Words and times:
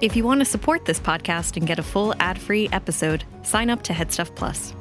If 0.00 0.16
you 0.16 0.24
want 0.24 0.40
to 0.40 0.46
support 0.46 0.86
this 0.86 0.98
podcast 0.98 1.58
and 1.58 1.66
get 1.66 1.78
a 1.78 1.82
full 1.82 2.14
ad 2.20 2.38
free 2.40 2.70
episode, 2.72 3.24
sign 3.42 3.68
up 3.68 3.82
to 3.82 3.92
Headstuff 3.92 4.34
Plus. 4.34 4.74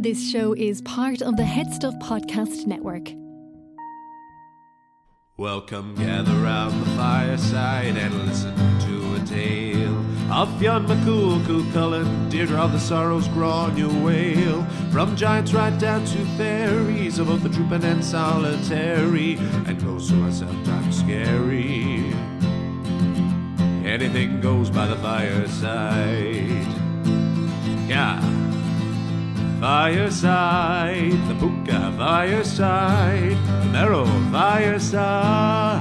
This 0.00 0.30
show 0.30 0.54
is 0.54 0.80
part 0.80 1.20
of 1.20 1.36
the 1.36 1.42
Headstuff 1.42 2.00
Podcast 2.00 2.66
Network. 2.66 3.10
Welcome, 5.36 5.96
gather 5.96 6.32
round 6.32 6.80
the 6.80 6.90
fireside 6.96 7.98
and 7.98 8.26
listen 8.26 8.54
to 8.56 9.22
a 9.22 9.26
tale 9.26 9.71
of 10.32 10.48
Fionn 10.58 10.86
McCool, 10.86 11.44
Cú 11.44 11.62
Chulainn, 11.72 12.30
Deirdre 12.30 12.56
of 12.56 12.72
the 12.72 12.80
Sorrows, 12.80 13.28
Gráinne 13.28 13.86
Mhaol. 14.02 14.66
From 14.90 15.14
giants 15.14 15.52
right 15.52 15.78
down 15.78 16.06
to 16.06 16.24
fairies, 16.38 17.18
of 17.18 17.26
both 17.26 17.42
the 17.42 17.50
drooping 17.50 17.84
and 17.84 18.02
solitary, 18.02 19.34
and 19.66 19.78
close 19.78 20.08
to 20.08 20.24
are 20.24 20.32
sometimes 20.32 21.00
scary. 21.00 22.14
Anything 23.84 24.40
goes 24.40 24.70
by 24.70 24.86
the 24.86 24.96
fireside. 24.96 26.66
Yeah. 27.86 28.18
Fireside, 29.60 31.28
the 31.28 31.34
Puka 31.34 31.92
fireside, 31.98 33.36
the 33.36 33.66
Merrow 33.70 34.06
fireside. 34.32 35.76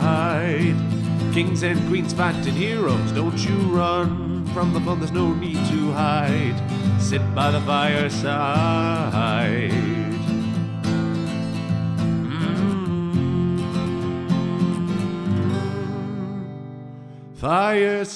Kings 1.34 1.64
and 1.64 1.80
queens 1.88 2.12
fighting 2.14 2.54
heroes, 2.54 3.14
don't 3.14 3.40
you 3.46 3.56
run 3.74 4.31
from 4.54 4.74
the 4.74 4.82
fun, 4.82 5.00
there's 5.00 5.12
no 5.12 5.34
need 5.34 5.56
to 5.56 5.92
hide. 5.94 6.56
Sit 7.00 7.22
by 7.34 7.52
the 7.52 7.62
fireside. 7.62 8.12
Mm. 12.28 12.52
Fireside. 17.36 18.12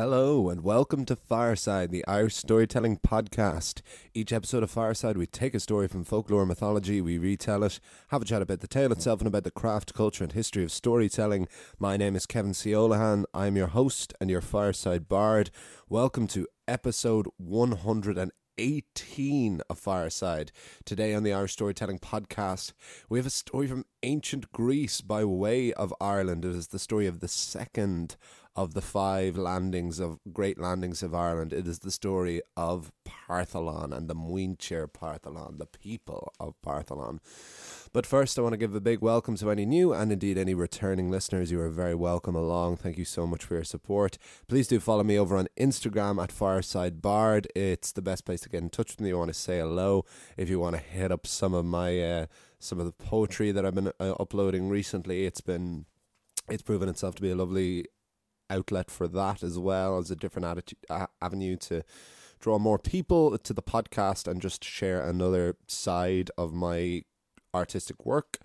Hello 0.00 0.48
and 0.48 0.64
welcome 0.64 1.04
to 1.04 1.14
Fireside, 1.14 1.90
the 1.90 2.06
Irish 2.06 2.34
storytelling 2.34 3.00
podcast. 3.00 3.82
Each 4.14 4.32
episode 4.32 4.62
of 4.62 4.70
Fireside, 4.70 5.18
we 5.18 5.26
take 5.26 5.54
a 5.54 5.60
story 5.60 5.88
from 5.88 6.04
folklore 6.04 6.40
and 6.40 6.48
mythology, 6.48 7.02
we 7.02 7.18
retell 7.18 7.62
it, 7.64 7.80
have 8.08 8.22
a 8.22 8.24
chat 8.24 8.40
about 8.40 8.60
the 8.60 8.66
tale 8.66 8.92
itself 8.92 9.20
and 9.20 9.28
about 9.28 9.44
the 9.44 9.50
craft, 9.50 9.92
culture, 9.92 10.24
and 10.24 10.32
history 10.32 10.64
of 10.64 10.72
storytelling. 10.72 11.48
My 11.78 11.98
name 11.98 12.16
is 12.16 12.24
Kevin 12.24 12.54
C. 12.54 12.70
Olahan. 12.70 13.24
I'm 13.34 13.58
your 13.58 13.66
host 13.66 14.14
and 14.22 14.30
your 14.30 14.40
Fireside 14.40 15.06
Bard. 15.06 15.50
Welcome 15.86 16.26
to 16.28 16.46
episode 16.66 17.28
118 17.36 19.60
of 19.68 19.78
Fireside. 19.78 20.50
Today 20.86 21.12
on 21.12 21.24
the 21.24 21.34
Irish 21.34 21.52
Storytelling 21.52 21.98
Podcast, 21.98 22.72
we 23.10 23.18
have 23.18 23.26
a 23.26 23.30
story 23.30 23.66
from 23.66 23.84
ancient 24.02 24.50
Greece 24.50 25.02
by 25.02 25.26
way 25.26 25.74
of 25.74 25.92
Ireland. 26.00 26.46
It 26.46 26.54
is 26.54 26.68
the 26.68 26.78
story 26.78 27.06
of 27.06 27.20
the 27.20 27.28
second 27.28 28.16
of 28.56 28.74
the 28.74 28.80
five 28.80 29.36
landings 29.36 30.00
of 30.00 30.18
great 30.32 30.58
landings 30.58 31.02
of 31.02 31.14
Ireland. 31.14 31.52
It 31.52 31.68
is 31.68 31.80
the 31.80 31.90
story 31.90 32.42
of 32.56 32.90
Partholon 33.06 33.96
and 33.96 34.08
the 34.08 34.14
Muintir 34.14 34.88
Partholon, 34.88 35.58
the 35.58 35.66
people 35.66 36.32
of 36.40 36.54
Partholon. 36.64 37.20
But 37.92 38.06
first, 38.06 38.38
I 38.38 38.42
want 38.42 38.52
to 38.52 38.58
give 38.58 38.74
a 38.74 38.80
big 38.80 39.00
welcome 39.00 39.36
to 39.36 39.50
any 39.50 39.64
new 39.64 39.92
and 39.92 40.10
indeed 40.10 40.36
any 40.36 40.54
returning 40.54 41.10
listeners. 41.10 41.50
You 41.52 41.60
are 41.60 41.68
very 41.68 41.94
welcome 41.94 42.34
along. 42.34 42.76
Thank 42.76 42.98
you 42.98 43.04
so 43.04 43.26
much 43.26 43.44
for 43.44 43.54
your 43.54 43.64
support. 43.64 44.18
Please 44.48 44.68
do 44.68 44.80
follow 44.80 45.04
me 45.04 45.18
over 45.18 45.36
on 45.36 45.48
Instagram 45.58 46.22
at 46.22 46.32
Fireside 46.32 47.00
Bard. 47.00 47.46
It's 47.54 47.92
the 47.92 48.02
best 48.02 48.24
place 48.24 48.40
to 48.42 48.48
get 48.48 48.62
in 48.62 48.70
touch 48.70 48.92
with 48.92 49.00
me. 49.00 49.08
You 49.08 49.18
want 49.18 49.28
to 49.28 49.34
say 49.34 49.58
hello 49.58 50.04
if 50.36 50.48
you 50.48 50.58
want 50.58 50.76
to 50.76 50.82
hit 50.82 51.12
up 51.12 51.26
some 51.26 51.54
of 51.54 51.64
my 51.64 52.00
uh, 52.00 52.26
some 52.58 52.78
of 52.78 52.86
the 52.86 52.92
poetry 52.92 53.52
that 53.52 53.64
I've 53.64 53.74
been 53.74 53.92
uh, 53.98 54.12
uploading 54.20 54.68
recently. 54.68 55.24
It's 55.24 55.40
been 55.40 55.86
it's 56.48 56.62
proven 56.62 56.88
itself 56.88 57.14
to 57.16 57.22
be 57.22 57.30
a 57.30 57.36
lovely 57.36 57.86
outlet 58.50 58.90
for 58.90 59.08
that 59.08 59.42
as 59.42 59.58
well 59.58 59.98
as 59.98 60.10
a 60.10 60.16
different 60.16 60.46
attitude, 60.46 60.78
uh, 60.90 61.06
avenue 61.22 61.56
to 61.56 61.82
draw 62.40 62.58
more 62.58 62.78
people 62.78 63.38
to 63.38 63.52
the 63.52 63.62
podcast 63.62 64.26
and 64.26 64.40
just 64.40 64.64
share 64.64 65.00
another 65.06 65.56
side 65.66 66.30
of 66.36 66.52
my 66.52 67.02
artistic 67.54 68.04
work. 68.04 68.38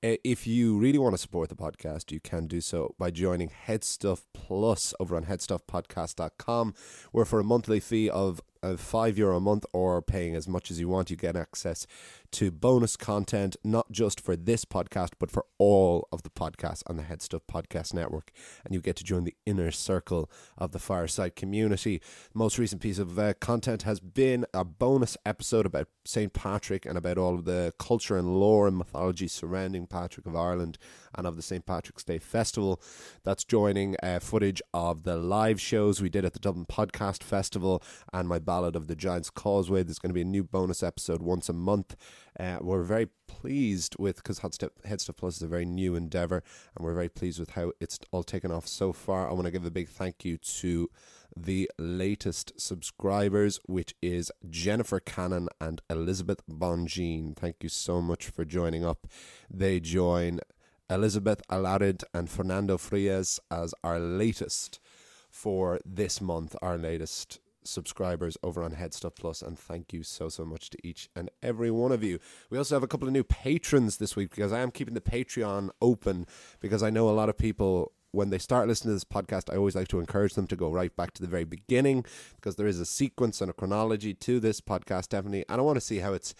If 0.00 0.46
you 0.46 0.78
really 0.78 0.98
want 0.98 1.14
to 1.14 1.18
support 1.18 1.48
the 1.48 1.56
podcast, 1.56 2.12
you 2.12 2.20
can 2.20 2.46
do 2.46 2.60
so 2.60 2.94
by 2.98 3.10
joining 3.10 3.50
Headstuff 3.66 4.26
Plus 4.32 4.94
over 5.00 5.16
on 5.16 5.24
headstuffpodcast.com, 5.24 6.74
where 7.10 7.24
for 7.24 7.40
a 7.40 7.44
monthly 7.44 7.80
fee 7.80 8.08
of 8.08 8.40
uh, 8.62 8.76
five 8.76 9.18
euro 9.18 9.36
a 9.36 9.40
month 9.40 9.64
or 9.72 10.00
paying 10.02 10.34
as 10.34 10.48
much 10.48 10.70
as 10.70 10.80
you 10.80 10.88
want, 10.88 11.10
you 11.10 11.16
get 11.16 11.36
access 11.36 11.86
to 12.30 12.50
bonus 12.50 12.96
content, 12.96 13.56
not 13.64 13.90
just 13.90 14.20
for 14.20 14.36
this 14.36 14.64
podcast, 14.64 15.12
but 15.18 15.30
for 15.30 15.46
all 15.58 16.06
of 16.12 16.22
the 16.22 16.30
podcasts 16.30 16.82
on 16.86 16.96
the 16.96 17.02
Headstuff 17.02 17.40
Podcast 17.50 17.94
Network. 17.94 18.30
And 18.64 18.74
you 18.74 18.80
get 18.80 18.96
to 18.96 19.04
join 19.04 19.24
the 19.24 19.36
inner 19.46 19.70
circle 19.70 20.30
of 20.56 20.72
the 20.72 20.78
Fireside 20.78 21.36
community. 21.36 22.02
The 22.32 22.38
most 22.38 22.58
recent 22.58 22.82
piece 22.82 22.98
of 22.98 23.18
uh, 23.18 23.34
content 23.34 23.82
has 23.82 24.00
been 24.00 24.44
a 24.52 24.64
bonus 24.64 25.16
episode 25.24 25.66
about 25.66 25.88
St. 26.04 26.32
Patrick 26.32 26.84
and 26.84 26.98
about 26.98 27.18
all 27.18 27.34
of 27.34 27.44
the 27.44 27.72
culture 27.78 28.16
and 28.16 28.38
lore 28.38 28.68
and 28.68 28.76
mythology 28.76 29.28
surrounding 29.28 29.86
Patrick 29.86 30.26
of 30.26 30.36
Ireland 30.36 30.78
and 31.14 31.26
of 31.26 31.36
the 31.36 31.42
St. 31.42 31.64
Patrick's 31.64 32.04
Day 32.04 32.18
Festival. 32.18 32.80
That's 33.24 33.44
joining 33.44 33.96
uh, 34.02 34.20
footage 34.20 34.60
of 34.74 35.04
the 35.04 35.16
live 35.16 35.60
shows 35.60 36.00
we 36.00 36.08
did 36.08 36.24
at 36.24 36.34
the 36.34 36.38
Dublin 36.38 36.66
Podcast 36.66 37.22
Festival 37.22 37.82
and 38.12 38.28
my 38.28 38.38
Ballad 38.48 38.76
of 38.76 38.86
the 38.86 38.96
Giant's 38.96 39.28
Causeway. 39.28 39.82
There's 39.82 39.98
going 39.98 40.08
to 40.08 40.14
be 40.14 40.22
a 40.22 40.24
new 40.24 40.42
bonus 40.42 40.82
episode 40.82 41.20
once 41.20 41.50
a 41.50 41.52
month. 41.52 41.94
Uh, 42.40 42.56
we're 42.62 42.82
very 42.82 43.08
pleased 43.26 43.94
with 43.98 44.16
because 44.16 44.40
Headstuff 44.40 45.16
Plus 45.18 45.36
is 45.36 45.42
a 45.42 45.46
very 45.46 45.66
new 45.66 45.94
endeavor, 45.94 46.42
and 46.74 46.82
we're 46.82 46.94
very 46.94 47.10
pleased 47.10 47.38
with 47.38 47.50
how 47.50 47.72
it's 47.78 47.98
all 48.10 48.22
taken 48.22 48.50
off 48.50 48.66
so 48.66 48.94
far. 48.94 49.28
I 49.28 49.34
want 49.34 49.44
to 49.44 49.50
give 49.50 49.66
a 49.66 49.70
big 49.70 49.90
thank 49.90 50.24
you 50.24 50.38
to 50.38 50.88
the 51.36 51.70
latest 51.78 52.58
subscribers, 52.58 53.60
which 53.66 53.94
is 54.00 54.32
Jennifer 54.48 54.98
Cannon 54.98 55.50
and 55.60 55.82
Elizabeth 55.90 56.40
Bonjean. 56.48 57.36
Thank 57.36 57.56
you 57.62 57.68
so 57.68 58.00
much 58.00 58.28
for 58.28 58.46
joining 58.46 58.82
up. 58.82 59.06
They 59.50 59.78
join 59.78 60.40
Elizabeth 60.88 61.42
Alarid 61.50 62.02
and 62.14 62.30
Fernando 62.30 62.78
Frias 62.78 63.40
as 63.50 63.74
our 63.84 64.00
latest 64.00 64.80
for 65.28 65.80
this 65.84 66.22
month, 66.22 66.56
our 66.62 66.78
latest 66.78 67.40
subscribers 67.68 68.36
over 68.42 68.62
on 68.62 68.72
Headstuff 68.72 69.16
Plus, 69.16 69.42
and 69.42 69.58
thank 69.58 69.92
you 69.92 70.02
so 70.02 70.28
so 70.28 70.44
much 70.44 70.70
to 70.70 70.78
each 70.86 71.08
and 71.14 71.30
every 71.42 71.70
one 71.70 71.92
of 71.92 72.02
you. 72.02 72.18
We 72.50 72.58
also 72.58 72.74
have 72.74 72.82
a 72.82 72.88
couple 72.88 73.08
of 73.08 73.12
new 73.12 73.24
patrons 73.24 73.98
this 73.98 74.16
week 74.16 74.30
because 74.30 74.52
I 74.52 74.60
am 74.60 74.70
keeping 74.70 74.94
the 74.94 75.00
Patreon 75.00 75.70
open 75.80 76.26
because 76.60 76.82
I 76.82 76.90
know 76.90 77.08
a 77.08 77.12
lot 77.12 77.28
of 77.28 77.36
people 77.36 77.92
when 78.10 78.30
they 78.30 78.38
start 78.38 78.68
listening 78.68 78.90
to 78.90 78.94
this 78.96 79.04
podcast, 79.04 79.52
I 79.52 79.56
always 79.56 79.76
like 79.76 79.88
to 79.88 80.00
encourage 80.00 80.34
them 80.34 80.46
to 80.46 80.56
go 80.56 80.70
right 80.70 80.94
back 80.94 81.12
to 81.14 81.22
the 81.22 81.28
very 81.28 81.44
beginning 81.44 82.04
because 82.36 82.56
there 82.56 82.66
is 82.66 82.80
a 82.80 82.86
sequence 82.86 83.40
and 83.40 83.50
a 83.50 83.54
chronology 83.54 84.14
to 84.14 84.40
this 84.40 84.60
podcast, 84.60 85.10
definitely. 85.10 85.44
And 85.48 85.60
I 85.60 85.64
want 85.64 85.76
to 85.76 85.82
see 85.82 85.98
how 85.98 86.14
it's 86.14 86.34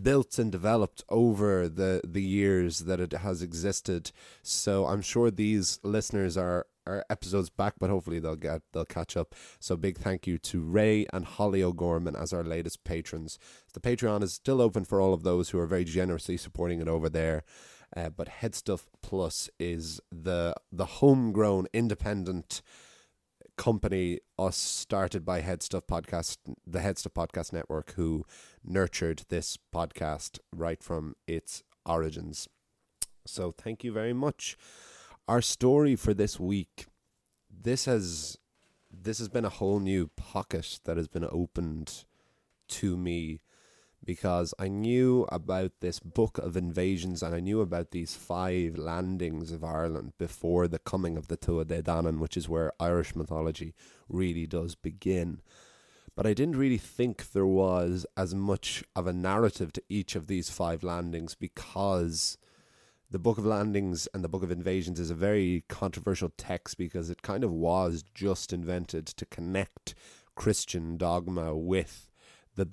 built 0.00 0.38
and 0.38 0.50
developed 0.50 1.04
over 1.08 1.68
the 1.68 2.00
the 2.04 2.22
years 2.22 2.80
that 2.80 2.98
it 2.98 3.12
has 3.12 3.42
existed. 3.42 4.10
So 4.42 4.86
I'm 4.86 5.02
sure 5.02 5.30
these 5.30 5.78
listeners 5.82 6.36
are 6.36 6.66
are 6.86 7.04
episodes 7.10 7.50
back, 7.50 7.74
but 7.78 7.90
hopefully 7.90 8.18
they'll 8.18 8.36
get 8.36 8.62
they'll 8.72 8.84
catch 8.84 9.16
up. 9.16 9.34
So 9.60 9.76
big 9.76 9.98
thank 9.98 10.26
you 10.26 10.38
to 10.38 10.60
Ray 10.60 11.06
and 11.12 11.24
Holly 11.24 11.62
O'Gorman 11.62 12.16
as 12.16 12.32
our 12.32 12.44
latest 12.44 12.84
patrons. 12.84 13.38
The 13.72 13.80
Patreon 13.80 14.22
is 14.22 14.32
still 14.32 14.60
open 14.60 14.84
for 14.84 15.00
all 15.00 15.14
of 15.14 15.22
those 15.22 15.50
who 15.50 15.58
are 15.58 15.66
very 15.66 15.84
generously 15.84 16.36
supporting 16.36 16.80
it 16.80 16.88
over 16.88 17.08
there. 17.08 17.44
Uh, 17.94 18.08
but 18.08 18.28
Headstuff 18.40 18.84
Plus 19.02 19.50
is 19.58 20.00
the 20.10 20.54
the 20.70 20.86
homegrown 20.86 21.66
independent 21.72 22.62
company 23.56 24.18
us 24.38 24.56
started 24.56 25.24
by 25.24 25.42
Headstuff 25.42 25.82
Podcast, 25.86 26.38
the 26.66 26.80
Headstuff 26.80 27.12
Podcast 27.12 27.52
Network, 27.52 27.92
who 27.92 28.24
nurtured 28.64 29.24
this 29.28 29.58
podcast 29.74 30.38
right 30.52 30.82
from 30.82 31.14
its 31.26 31.62
origins. 31.84 32.48
So 33.26 33.52
thank 33.52 33.84
you 33.84 33.92
very 33.92 34.12
much. 34.12 34.56
Our 35.28 35.40
story 35.40 35.94
for 35.94 36.12
this 36.14 36.40
week, 36.40 36.86
this 37.48 37.84
has 37.84 38.38
this 38.90 39.18
has 39.18 39.28
been 39.28 39.44
a 39.44 39.50
whole 39.50 39.78
new 39.78 40.08
pocket 40.16 40.80
that 40.84 40.96
has 40.96 41.08
been 41.08 41.26
opened 41.30 42.04
to 42.68 42.96
me 42.96 43.40
because 44.04 44.52
I 44.58 44.68
knew 44.68 45.26
about 45.30 45.72
this 45.80 46.00
book 46.00 46.38
of 46.38 46.56
invasions 46.56 47.22
and 47.22 47.34
I 47.34 47.40
knew 47.40 47.60
about 47.60 47.92
these 47.92 48.16
five 48.16 48.76
landings 48.76 49.52
of 49.52 49.62
Ireland 49.62 50.12
before 50.18 50.66
the 50.66 50.80
coming 50.80 51.16
of 51.16 51.28
the 51.28 51.36
Tuatha 51.36 51.66
Dé 51.66 51.82
Danann, 51.82 52.18
which 52.18 52.36
is 52.36 52.48
where 52.48 52.72
Irish 52.80 53.14
mythology 53.14 53.74
really 54.08 54.46
does 54.46 54.74
begin. 54.74 55.40
But 56.16 56.26
I 56.26 56.34
didn't 56.34 56.56
really 56.56 56.78
think 56.78 57.30
there 57.30 57.46
was 57.46 58.04
as 58.16 58.34
much 58.34 58.82
of 58.96 59.06
a 59.06 59.12
narrative 59.12 59.72
to 59.74 59.82
each 59.88 60.16
of 60.16 60.26
these 60.26 60.50
five 60.50 60.82
landings 60.82 61.34
because 61.36 62.36
the 63.12 63.18
Book 63.18 63.36
of 63.36 63.44
Landings 63.44 64.08
and 64.14 64.24
the 64.24 64.28
Book 64.28 64.42
of 64.42 64.50
Invasions 64.50 64.98
is 64.98 65.10
a 65.10 65.14
very 65.14 65.64
controversial 65.68 66.32
text 66.38 66.78
because 66.78 67.10
it 67.10 67.20
kind 67.20 67.44
of 67.44 67.52
was 67.52 68.02
just 68.14 68.54
invented 68.54 69.06
to 69.06 69.26
connect 69.26 69.94
Christian 70.34 70.96
dogma 70.96 71.54
with 71.54 72.10
the 72.56 72.70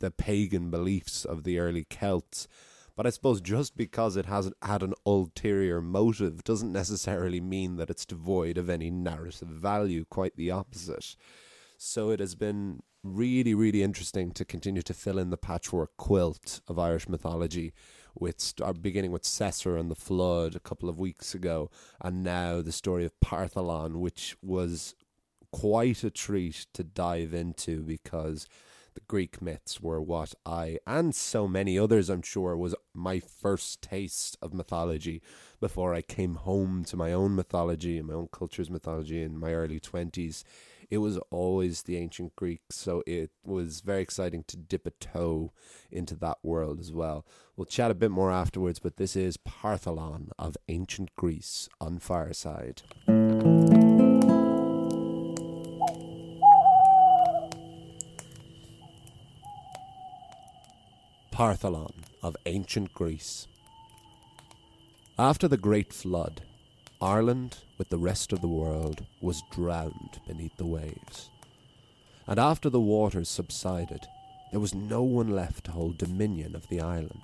the 0.00 0.10
pagan 0.10 0.70
beliefs 0.70 1.26
of 1.26 1.44
the 1.44 1.58
early 1.58 1.84
Celts. 1.84 2.48
But 2.96 3.06
I 3.06 3.10
suppose 3.10 3.42
just 3.42 3.76
because 3.76 4.16
it 4.16 4.24
hasn't 4.24 4.56
had 4.62 4.82
an 4.82 4.94
ulterior 5.04 5.82
motive 5.82 6.42
doesn't 6.42 6.72
necessarily 6.72 7.42
mean 7.42 7.76
that 7.76 7.90
it's 7.90 8.06
devoid 8.06 8.56
of 8.56 8.70
any 8.70 8.90
narrative 8.90 9.48
value, 9.48 10.06
quite 10.08 10.36
the 10.36 10.50
opposite. 10.50 11.16
So 11.76 12.08
it 12.08 12.20
has 12.20 12.34
been 12.34 12.82
really, 13.02 13.52
really 13.52 13.82
interesting 13.82 14.32
to 14.32 14.46
continue 14.46 14.80
to 14.80 14.94
fill 14.94 15.18
in 15.18 15.28
the 15.28 15.36
patchwork 15.36 15.98
quilt 15.98 16.62
of 16.66 16.78
Irish 16.78 17.10
mythology 17.10 17.74
with 18.18 18.40
start 18.40 18.76
uh, 18.76 18.80
beginning 18.80 19.12
with 19.12 19.22
Cessair 19.22 19.78
and 19.78 19.90
the 19.90 19.94
flood 19.94 20.54
a 20.54 20.60
couple 20.60 20.88
of 20.88 20.98
weeks 20.98 21.34
ago, 21.34 21.70
and 22.00 22.22
now 22.22 22.62
the 22.62 22.72
story 22.72 23.04
of 23.04 23.18
Partholon, 23.20 23.96
which 23.96 24.36
was 24.42 24.94
quite 25.52 26.04
a 26.04 26.10
treat 26.10 26.66
to 26.74 26.84
dive 26.84 27.32
into 27.32 27.82
because 27.82 28.46
the 28.94 29.00
Greek 29.06 29.42
myths 29.42 29.80
were 29.80 30.00
what 30.00 30.34
I 30.44 30.78
and 30.86 31.14
so 31.14 31.46
many 31.46 31.78
others 31.78 32.08
I'm 32.08 32.22
sure 32.22 32.56
was 32.56 32.74
my 32.94 33.20
first 33.20 33.82
taste 33.82 34.38
of 34.40 34.54
mythology 34.54 35.22
before 35.60 35.94
I 35.94 36.00
came 36.00 36.36
home 36.36 36.82
to 36.86 36.96
my 36.96 37.12
own 37.12 37.36
mythology 37.36 37.98
and 37.98 38.08
my 38.08 38.14
own 38.14 38.28
culture's 38.32 38.70
mythology 38.70 39.22
in 39.22 39.38
my 39.38 39.52
early 39.52 39.78
20s 39.78 40.44
it 40.90 40.98
was 40.98 41.18
always 41.30 41.82
the 41.82 41.96
ancient 41.96 42.36
Greeks, 42.36 42.76
so 42.76 43.02
it 43.06 43.30
was 43.44 43.80
very 43.80 44.02
exciting 44.02 44.44
to 44.48 44.56
dip 44.56 44.86
a 44.86 44.90
toe 44.90 45.52
into 45.90 46.14
that 46.16 46.38
world 46.42 46.78
as 46.78 46.92
well. 46.92 47.26
We'll 47.56 47.66
chat 47.66 47.90
a 47.90 47.94
bit 47.94 48.10
more 48.10 48.30
afterwards, 48.30 48.78
but 48.78 48.96
this 48.96 49.16
is 49.16 49.36
Partholon 49.36 50.30
of 50.38 50.56
ancient 50.68 51.14
Greece 51.16 51.68
on 51.80 51.98
Fireside. 51.98 52.82
Partholon 61.32 61.92
of 62.22 62.36
ancient 62.46 62.94
Greece. 62.94 63.46
After 65.18 65.48
the 65.48 65.56
Great 65.56 65.92
Flood, 65.92 66.42
Ireland, 67.00 67.58
with 67.76 67.90
the 67.90 67.98
rest 67.98 68.32
of 68.32 68.40
the 68.40 68.48
world, 68.48 69.04
was 69.20 69.42
drowned 69.50 70.20
beneath 70.26 70.56
the 70.56 70.66
waves. 70.66 71.28
And 72.26 72.38
after 72.38 72.70
the 72.70 72.80
waters 72.80 73.28
subsided, 73.28 74.06
there 74.50 74.60
was 74.60 74.74
no 74.74 75.02
one 75.02 75.28
left 75.28 75.64
to 75.64 75.72
hold 75.72 75.98
dominion 75.98 76.56
of 76.56 76.68
the 76.68 76.80
island. 76.80 77.20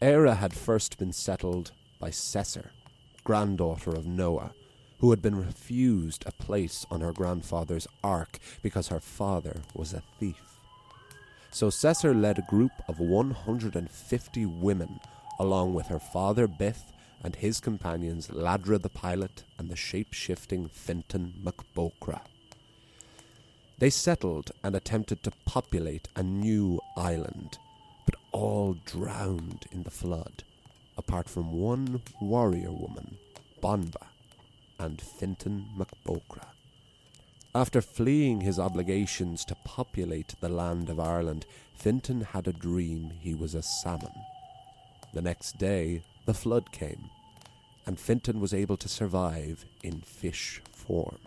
Eire 0.00 0.34
had 0.34 0.54
first 0.54 0.98
been 0.98 1.12
settled 1.12 1.72
by 1.98 2.10
Cessair, 2.10 2.70
granddaughter 3.24 3.90
of 3.90 4.06
Noah, 4.06 4.52
who 4.98 5.10
had 5.10 5.20
been 5.20 5.36
refused 5.36 6.24
a 6.26 6.32
place 6.32 6.86
on 6.90 7.00
her 7.00 7.12
grandfather's 7.12 7.88
ark 8.04 8.38
because 8.62 8.88
her 8.88 9.00
father 9.00 9.62
was 9.74 9.92
a 9.92 10.02
thief. 10.20 10.58
So 11.50 11.68
Cessair 11.68 12.14
led 12.14 12.38
a 12.38 12.42
group 12.42 12.72
of 12.86 13.00
150 13.00 14.46
women, 14.46 15.00
along 15.40 15.74
with 15.74 15.86
her 15.86 15.98
father 15.98 16.46
Bith 16.46 16.92
and 17.22 17.36
his 17.36 17.60
companions 17.60 18.28
Ladra 18.28 18.80
the 18.80 18.88
pilot 18.88 19.44
and 19.58 19.68
the 19.68 19.76
shape 19.76 20.12
shifting 20.12 20.68
Fintan 20.68 21.34
MacBocra. 21.42 22.20
They 23.78 23.90
settled 23.90 24.52
and 24.62 24.74
attempted 24.74 25.22
to 25.22 25.32
populate 25.44 26.08
a 26.16 26.22
new 26.22 26.80
island, 26.96 27.58
but 28.06 28.16
all 28.32 28.74
drowned 28.86 29.66
in 29.70 29.82
the 29.82 29.90
flood, 29.90 30.44
apart 30.96 31.28
from 31.28 31.52
one 31.52 32.00
warrior 32.20 32.72
woman, 32.72 33.18
Banba, 33.62 34.06
and 34.78 35.00
Fintan 35.00 35.66
MacBocra. 35.76 36.46
After 37.54 37.80
fleeing 37.80 38.42
his 38.42 38.58
obligations 38.58 39.44
to 39.46 39.56
populate 39.64 40.34
the 40.40 40.48
land 40.48 40.90
of 40.90 41.00
Ireland, 41.00 41.46
Fintan 41.74 42.20
had 42.20 42.46
a 42.46 42.52
dream 42.52 43.12
he 43.20 43.34
was 43.34 43.54
a 43.54 43.62
salmon. 43.62 44.12
The 45.14 45.22
next 45.22 45.58
day, 45.58 46.02
the 46.26 46.34
flood 46.34 46.72
came, 46.72 47.08
and 47.86 47.98
Fintan 47.98 48.40
was 48.40 48.52
able 48.52 48.76
to 48.76 48.88
survive 48.88 49.64
in 49.82 50.00
fish 50.00 50.60
form. 50.72 51.18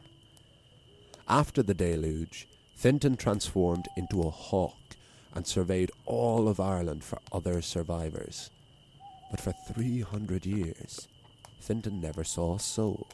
After 1.27 1.63
the 1.63 1.73
deluge, 1.73 2.47
Fintan 2.75 3.15
transformed 3.15 3.87
into 3.95 4.21
a 4.21 4.29
hawk 4.29 4.75
and 5.33 5.47
surveyed 5.47 5.91
all 6.05 6.47
of 6.47 6.59
Ireland 6.59 7.03
for 7.03 7.19
other 7.31 7.61
survivors. 7.61 8.49
But 9.31 9.41
for 9.41 9.53
300 9.73 10.45
years, 10.45 11.07
Fintan 11.59 12.01
never 12.01 12.23
saw 12.23 12.55
a 12.55 12.59
soul. 12.59 13.07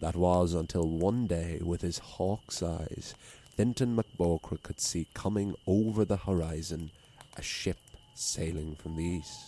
That 0.00 0.16
was 0.16 0.54
until 0.54 0.88
one 0.88 1.26
day, 1.26 1.60
with 1.62 1.82
his 1.82 1.98
hawk's 1.98 2.62
eyes, 2.62 3.14
Fintan 3.56 3.96
MacBocra 3.96 4.62
could 4.62 4.80
see 4.80 5.08
coming 5.14 5.54
over 5.66 6.04
the 6.04 6.16
horizon 6.16 6.90
a 7.36 7.42
ship 7.42 7.78
sailing 8.14 8.76
from 8.76 8.96
the 8.96 9.04
east. 9.04 9.47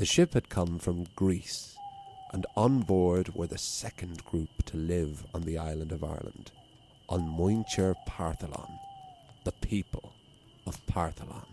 The 0.00 0.06
ship 0.06 0.32
had 0.32 0.48
come 0.48 0.78
from 0.78 1.08
Greece, 1.14 1.76
and 2.32 2.46
on 2.56 2.80
board 2.80 3.34
were 3.34 3.46
the 3.46 3.58
second 3.58 4.24
group 4.24 4.48
to 4.64 4.78
live 4.78 5.26
on 5.34 5.42
the 5.42 5.58
island 5.58 5.92
of 5.92 6.02
Ireland, 6.02 6.52
on 7.10 7.28
Muintir 7.28 7.94
Partholon, 8.08 8.78
the 9.44 9.52
people 9.52 10.14
of 10.66 10.80
Partholon. 10.86 11.44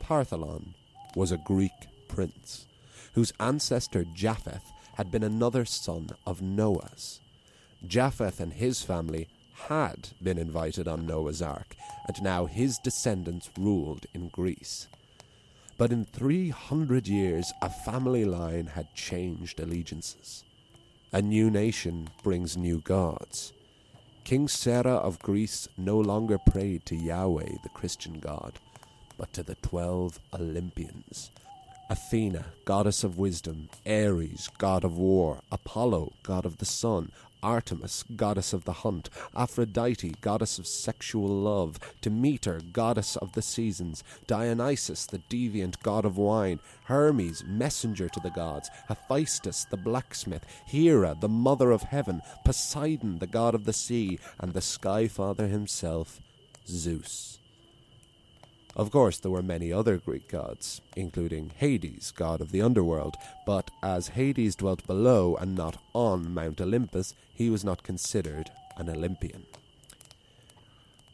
Partholon 0.00 0.74
was 1.16 1.32
a 1.32 1.36
Greek 1.36 1.72
prince 2.06 2.68
whose 3.14 3.32
ancestor 3.40 4.04
Japheth 4.14 4.70
had 4.94 5.10
been 5.10 5.24
another 5.24 5.64
son 5.64 6.10
of 6.24 6.42
Noah's. 6.42 7.20
Japheth 7.84 8.38
and 8.38 8.52
his 8.52 8.82
family 8.82 9.26
had 9.66 10.10
been 10.22 10.38
invited 10.38 10.86
on 10.86 11.08
Noah's 11.08 11.42
Ark, 11.42 11.74
and 12.06 12.22
now 12.22 12.46
his 12.46 12.78
descendants 12.78 13.50
ruled 13.58 14.06
in 14.14 14.28
Greece. 14.28 14.86
But 15.76 15.92
in 15.92 16.04
300 16.04 17.08
years, 17.08 17.52
a 17.60 17.68
family 17.68 18.24
line 18.24 18.66
had 18.66 18.94
changed 18.94 19.58
allegiances. 19.58 20.44
A 21.12 21.20
new 21.20 21.50
nation 21.50 22.08
brings 22.22 22.56
new 22.56 22.80
gods. 22.80 23.52
King 24.24 24.48
Sera 24.48 24.94
of 24.94 25.18
Greece 25.18 25.68
no 25.76 25.98
longer 25.98 26.38
prayed 26.38 26.86
to 26.86 26.96
Yahweh, 26.96 27.56
the 27.62 27.68
Christian 27.70 28.20
god, 28.20 28.58
but 29.18 29.32
to 29.34 29.42
the 29.42 29.54
twelve 29.56 30.18
Olympians 30.32 31.30
Athena, 31.90 32.46
goddess 32.64 33.04
of 33.04 33.18
wisdom, 33.18 33.68
Ares, 33.86 34.48
god 34.56 34.84
of 34.84 34.96
war, 34.96 35.40
Apollo, 35.52 36.14
god 36.22 36.46
of 36.46 36.56
the 36.56 36.64
sun, 36.64 37.12
Artemis, 37.44 38.04
goddess 38.16 38.54
of 38.54 38.64
the 38.64 38.72
hunt, 38.72 39.10
Aphrodite, 39.36 40.14
goddess 40.22 40.58
of 40.58 40.66
sexual 40.66 41.28
love, 41.28 41.78
Demeter, 42.00 42.60
goddess 42.72 43.16
of 43.16 43.34
the 43.34 43.42
seasons, 43.42 44.02
Dionysus, 44.26 45.04
the 45.04 45.18
deviant 45.28 45.82
god 45.82 46.06
of 46.06 46.16
wine, 46.16 46.58
Hermes, 46.84 47.44
messenger 47.46 48.08
to 48.08 48.20
the 48.20 48.30
gods, 48.30 48.70
Hephaestus, 48.88 49.66
the 49.70 49.76
blacksmith, 49.76 50.46
Hera, 50.66 51.14
the 51.20 51.28
mother 51.28 51.70
of 51.70 51.82
heaven, 51.82 52.22
Poseidon, 52.46 53.18
the 53.18 53.26
god 53.26 53.54
of 53.54 53.66
the 53.66 53.74
sea, 53.74 54.18
and 54.40 54.54
the 54.54 54.62
sky 54.62 55.06
father 55.06 55.46
himself, 55.46 56.20
Zeus. 56.66 57.38
Of 58.76 58.90
course, 58.90 59.18
there 59.18 59.30
were 59.30 59.42
many 59.42 59.72
other 59.72 59.98
Greek 59.98 60.28
gods, 60.28 60.80
including 60.96 61.52
Hades, 61.56 62.10
god 62.10 62.40
of 62.40 62.50
the 62.50 62.60
underworld, 62.60 63.14
but 63.46 63.70
as 63.82 64.08
Hades 64.08 64.56
dwelt 64.56 64.84
below 64.86 65.36
and 65.36 65.54
not 65.54 65.76
on 65.92 66.34
Mount 66.34 66.60
Olympus, 66.60 67.14
he 67.32 67.50
was 67.50 67.64
not 67.64 67.84
considered 67.84 68.50
an 68.76 68.88
Olympian. 68.88 69.44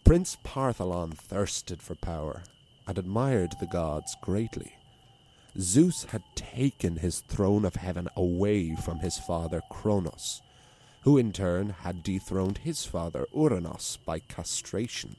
Prince 0.05 0.39
Partholon 0.43 1.13
thirsted 1.13 1.83
for 1.83 1.95
power 1.95 2.43
and 2.87 2.99
admired 2.99 3.55
the 3.61 3.67
gods 3.67 4.17
greatly. 4.23 4.73
Zeus 5.59 6.05
had 6.05 6.23
taken 6.35 6.97
his 6.97 7.21
throne 7.21 7.65
of 7.65 7.77
heaven 7.77 8.09
away 8.17 8.75
from 8.75 9.01
his 9.01 9.19
father 9.19 9.61
Cronos, 9.71 10.41
who 11.03 11.19
in 11.19 11.33
turn 11.33 11.71
had 11.71 12.03
dethroned 12.03 12.59
his 12.59 12.85
father 12.85 13.27
Uranos 13.35 13.99
by 14.05 14.19
castration. 14.19 15.17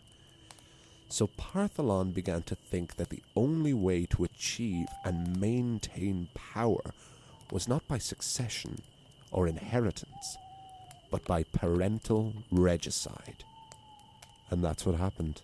So 1.12 1.28
Partholon 1.28 2.14
began 2.14 2.42
to 2.44 2.56
think 2.56 2.96
that 2.96 3.10
the 3.10 3.22
only 3.36 3.74
way 3.74 4.06
to 4.12 4.24
achieve 4.24 4.88
and 5.04 5.42
maintain 5.42 6.30
power 6.34 6.94
was 7.52 7.68
not 7.68 7.86
by 7.86 7.98
succession 7.98 8.82
or 9.30 9.46
inheritance, 9.46 10.38
but 11.12 11.26
by 11.26 11.44
parental 11.44 12.34
regicide. 12.50 13.44
And 14.50 14.64
that's 14.64 14.86
what 14.86 14.96
happened. 14.96 15.42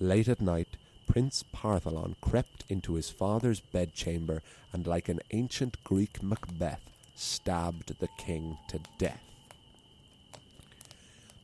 Late 0.00 0.28
at 0.28 0.40
night, 0.40 0.76
Prince 1.06 1.44
Partholon 1.54 2.16
crept 2.20 2.64
into 2.68 2.94
his 2.94 3.10
father's 3.10 3.60
bedchamber 3.60 4.42
and, 4.72 4.88
like 4.88 5.08
an 5.08 5.20
ancient 5.30 5.76
Greek 5.84 6.20
Macbeth, 6.20 6.90
stabbed 7.14 8.00
the 8.00 8.08
king 8.18 8.58
to 8.70 8.80
death. 8.98 9.22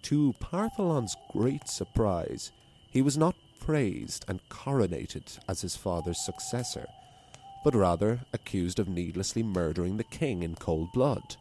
To 0.02 0.34
Partholon's 0.40 1.14
great 1.30 1.68
surprise, 1.68 2.50
he 2.90 3.02
was 3.02 3.16
not 3.16 3.34
praised 3.60 4.24
and 4.28 4.46
coronated 4.48 5.38
as 5.48 5.60
his 5.60 5.76
father's 5.76 6.24
successor, 6.24 6.86
but 7.64 7.74
rather 7.74 8.20
accused 8.32 8.78
of 8.78 8.88
needlessly 8.88 9.42
murdering 9.42 9.96
the 9.96 10.04
king 10.04 10.42
in 10.42 10.54
cold 10.54 10.92
blood. 10.92 11.36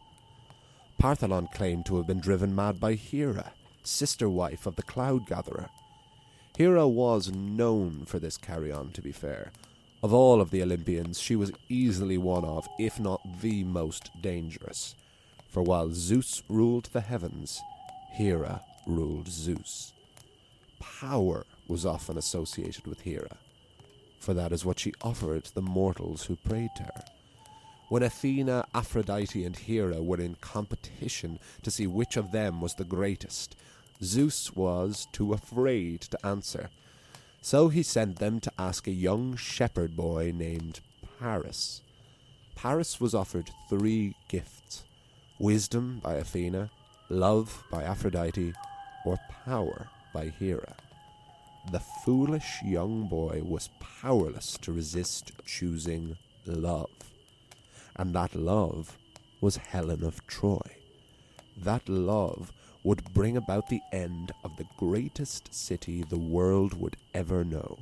Partholon 1.00 1.50
claimed 1.52 1.86
to 1.86 1.96
have 1.96 2.06
been 2.06 2.20
driven 2.20 2.54
mad 2.54 2.78
by 2.78 2.94
Hera, 2.94 3.52
sister 3.82 4.28
wife 4.28 4.66
of 4.66 4.76
the 4.76 4.82
cloud 4.82 5.26
gatherer, 5.26 5.70
Hera 6.60 6.86
was 6.86 7.32
known 7.32 8.04
for 8.04 8.18
this 8.18 8.36
carry 8.36 8.70
on, 8.70 8.90
to 8.90 9.00
be 9.00 9.12
fair. 9.12 9.50
Of 10.02 10.12
all 10.12 10.42
of 10.42 10.50
the 10.50 10.62
Olympians, 10.62 11.18
she 11.18 11.34
was 11.34 11.52
easily 11.70 12.18
one 12.18 12.44
of, 12.44 12.68
if 12.78 13.00
not 13.00 13.22
the 13.40 13.64
most 13.64 14.10
dangerous. 14.20 14.94
For 15.48 15.62
while 15.62 15.88
Zeus 15.90 16.42
ruled 16.50 16.90
the 16.92 17.00
heavens, 17.00 17.62
Hera 18.12 18.60
ruled 18.86 19.28
Zeus. 19.28 19.94
Power 20.80 21.46
was 21.68 21.86
often 21.86 22.18
associated 22.18 22.86
with 22.86 23.02
Hera, 23.02 23.36
for 24.18 24.34
that 24.34 24.50
is 24.50 24.64
what 24.64 24.80
she 24.80 24.92
offered 25.02 25.44
the 25.54 25.62
mortals 25.62 26.24
who 26.24 26.34
prayed 26.34 26.70
to 26.76 26.82
her. 26.82 27.04
When 27.88 28.02
Athena, 28.02 28.66
Aphrodite, 28.74 29.44
and 29.44 29.56
Hera 29.56 30.02
were 30.02 30.20
in 30.20 30.36
competition 30.36 31.38
to 31.62 31.70
see 31.70 31.86
which 31.86 32.16
of 32.16 32.32
them 32.32 32.60
was 32.60 32.74
the 32.74 32.84
greatest, 32.84 33.56
Zeus 34.02 34.54
was 34.56 35.06
too 35.12 35.32
afraid 35.32 36.00
to 36.02 36.26
answer. 36.26 36.70
So 37.42 37.68
he 37.68 37.82
sent 37.82 38.18
them 38.18 38.40
to 38.40 38.52
ask 38.58 38.86
a 38.86 38.92
young 38.92 39.36
shepherd 39.36 39.96
boy 39.96 40.32
named 40.34 40.80
Paris. 41.18 41.82
Paris 42.54 43.00
was 43.00 43.14
offered 43.14 43.50
three 43.68 44.14
gifts 44.28 44.84
wisdom 45.38 46.00
by 46.02 46.14
Athena, 46.14 46.70
love 47.08 47.64
by 47.70 47.82
Aphrodite, 47.82 48.52
or 49.06 49.18
power 49.46 49.88
by 50.12 50.28
Hera. 50.28 50.74
The 51.70 51.80
foolish 51.80 52.62
young 52.64 53.06
boy 53.06 53.42
was 53.44 53.70
powerless 53.80 54.56
to 54.62 54.72
resist 54.72 55.32
choosing 55.44 56.16
love. 56.46 56.90
And 57.96 58.14
that 58.14 58.34
love 58.34 58.96
was 59.40 59.56
Helen 59.56 60.04
of 60.04 60.26
Troy. 60.26 60.76
That 61.56 61.88
love 61.88 62.52
would 62.82 63.12
bring 63.12 63.36
about 63.36 63.68
the 63.68 63.82
end 63.92 64.32
of 64.42 64.56
the 64.56 64.66
greatest 64.78 65.52
city 65.52 66.02
the 66.02 66.18
world 66.18 66.74
would 66.80 66.96
ever 67.12 67.44
know. 67.44 67.78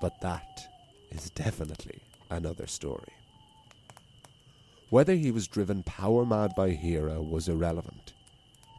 But 0.00 0.20
that 0.20 0.68
is 1.10 1.30
definitely 1.30 2.00
another 2.30 2.66
story. 2.66 3.12
Whether 4.90 5.14
he 5.14 5.30
was 5.30 5.48
driven 5.48 5.82
power 5.82 6.24
mad 6.24 6.54
by 6.56 6.70
Hera 6.70 7.20
was 7.20 7.48
irrelevant. 7.48 8.14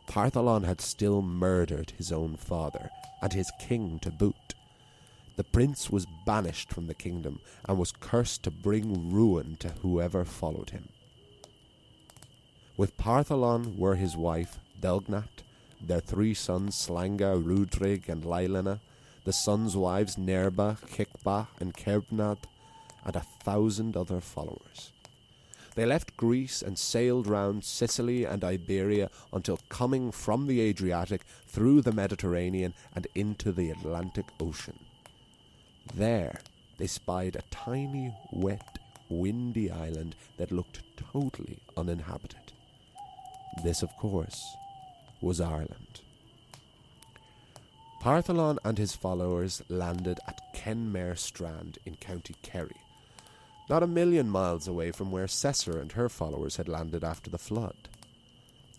Partholon 0.10 0.66
had 0.66 0.82
still 0.82 1.22
murdered 1.22 1.94
his 1.96 2.12
own 2.12 2.36
father, 2.36 2.89
and 3.22 3.32
his 3.32 3.51
king 3.60 4.00
to 4.00 4.10
boot. 4.10 4.56
The 5.36 5.44
prince 5.44 5.92
was 5.92 6.08
banished 6.25 6.74
from 6.74 6.88
the 6.88 6.96
kingdom 6.96 7.39
and 7.66 7.78
was 7.78 7.92
cursed 7.92 8.42
to 8.44 8.51
bring 8.51 9.13
ruin 9.13 9.56
to 9.58 9.70
whoever 9.70 10.25
followed 10.25 10.72
him. 10.72 10.89
With 12.75 12.98
Partholon 12.98 13.78
were 13.78 13.96
his 13.96 14.18
wife 14.18 14.58
Delgnat, 14.82 15.44
their 15.80 16.00
three 16.00 16.34
sons 16.34 16.75
Slanga, 16.75 17.42
Rudrig, 17.42 18.10
and 18.10 18.25
Lailina, 18.25 18.82
the 19.25 19.34
sons' 19.34 19.78
wives 19.78 20.16
Nerba, 20.16 20.80
Kikba, 20.88 21.48
and 21.60 21.75
Kerbnad, 21.75 22.39
and 23.06 23.16
a 23.16 23.25
thousand 23.44 23.96
other 23.96 24.22
followers. 24.22 24.92
They 25.79 25.86
left 25.86 26.17
Greece 26.17 26.62
and 26.62 26.77
sailed 26.77 27.25
round 27.25 27.63
Sicily 27.63 28.25
and 28.25 28.43
Iberia 28.43 29.09
until 29.31 29.62
coming 29.69 30.12
from 30.12 30.45
the 30.45 30.59
Adriatic 30.59 31.21
through 31.48 31.83
the 31.83 31.93
Mediterranean 31.93 32.74
and 32.93 33.07
into 33.15 33.53
the 33.53 33.69
Atlantic 33.69 34.25
Ocean. 34.41 34.77
There 35.95 36.41
they 36.77 36.88
spied 36.88 37.38
a 37.38 37.43
tiny, 37.50 38.13
wet, 38.29 38.77
windy 39.07 39.71
island 39.71 40.17
that 40.36 40.51
looked 40.51 40.81
totally 40.98 41.59
uninhabited. 41.77 42.51
This, 43.63 43.81
of 43.81 43.95
course, 43.95 44.57
was 45.21 45.39
Ireland. 45.39 46.01
Partholon 48.01 48.57
and 48.65 48.77
his 48.77 48.98
followers 48.98 49.62
landed 49.69 50.19
at 50.27 50.41
Kenmare 50.53 51.17
Strand 51.17 51.77
in 51.86 51.95
County 51.95 52.36
Kerry, 52.41 52.75
not 53.70 53.84
a 53.84 53.88
million 53.88 54.30
miles 54.30 54.68
away 54.68 54.92
from 54.92 55.12
where 55.12 55.28
Cessair 55.28 55.80
and 55.80 55.92
her 55.92 56.10
followers 56.10 56.56
had 56.56 56.68
landed 56.68 57.04
after 57.04 57.30
the 57.30 57.38
flood. 57.38 57.76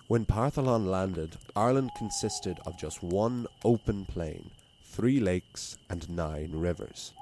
When 0.09 0.27
Partholon 0.27 0.91
landed, 0.91 1.37
Ireland 1.55 1.93
consisted 1.97 2.59
of 2.67 2.77
just 2.77 3.01
one 3.03 3.47
open 3.65 4.05
plain, 4.05 4.51
three 4.83 5.21
lakes, 5.21 5.79
and 5.89 6.11
nine 6.11 6.51
rivers. 6.53 7.13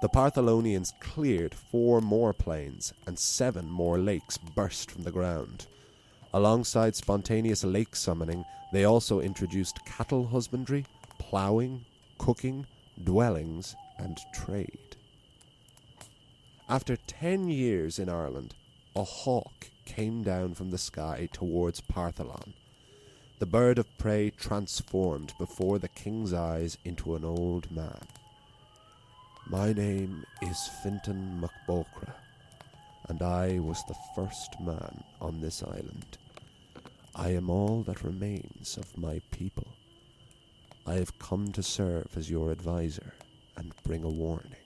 The 0.00 0.08
Partholonians 0.08 0.98
cleared 0.98 1.54
four 1.54 2.00
more 2.00 2.32
plains, 2.32 2.94
and 3.06 3.18
seven 3.18 3.70
more 3.70 3.98
lakes 3.98 4.38
burst 4.38 4.90
from 4.90 5.04
the 5.04 5.12
ground. 5.12 5.66
Alongside 6.32 6.96
spontaneous 6.96 7.62
lake 7.62 7.94
summoning, 7.94 8.44
they 8.72 8.84
also 8.84 9.20
introduced 9.20 9.84
cattle 9.84 10.26
husbandry, 10.26 10.86
ploughing, 11.18 11.84
cooking, 12.16 12.66
dwellings, 13.04 13.76
and 13.98 14.18
trade. 14.32 14.78
After 16.72 16.96
ten 16.96 17.50
years 17.50 17.98
in 17.98 18.08
Ireland, 18.08 18.54
a 18.96 19.04
hawk 19.04 19.68
came 19.84 20.22
down 20.22 20.54
from 20.54 20.70
the 20.70 20.78
sky 20.78 21.28
towards 21.30 21.82
Partholon. 21.82 22.54
The 23.40 23.44
bird 23.44 23.78
of 23.78 23.98
prey 23.98 24.30
transformed 24.30 25.34
before 25.38 25.78
the 25.78 25.90
king's 25.90 26.32
eyes 26.32 26.78
into 26.82 27.14
an 27.14 27.26
old 27.26 27.70
man. 27.70 28.00
My 29.46 29.74
name 29.74 30.24
is 30.40 30.70
Fintan 30.82 31.42
MacBocra, 31.44 32.14
and 33.06 33.20
I 33.20 33.58
was 33.58 33.84
the 33.86 33.98
first 34.16 34.58
man 34.58 35.04
on 35.20 35.42
this 35.42 35.62
island. 35.62 36.16
I 37.14 37.32
am 37.32 37.50
all 37.50 37.82
that 37.82 38.02
remains 38.02 38.78
of 38.78 38.96
my 38.96 39.20
people. 39.30 39.68
I 40.86 40.94
have 40.94 41.18
come 41.18 41.52
to 41.52 41.62
serve 41.62 42.16
as 42.16 42.30
your 42.30 42.50
adviser 42.50 43.12
and 43.58 43.74
bring 43.84 44.04
a 44.04 44.08
warning. 44.08 44.56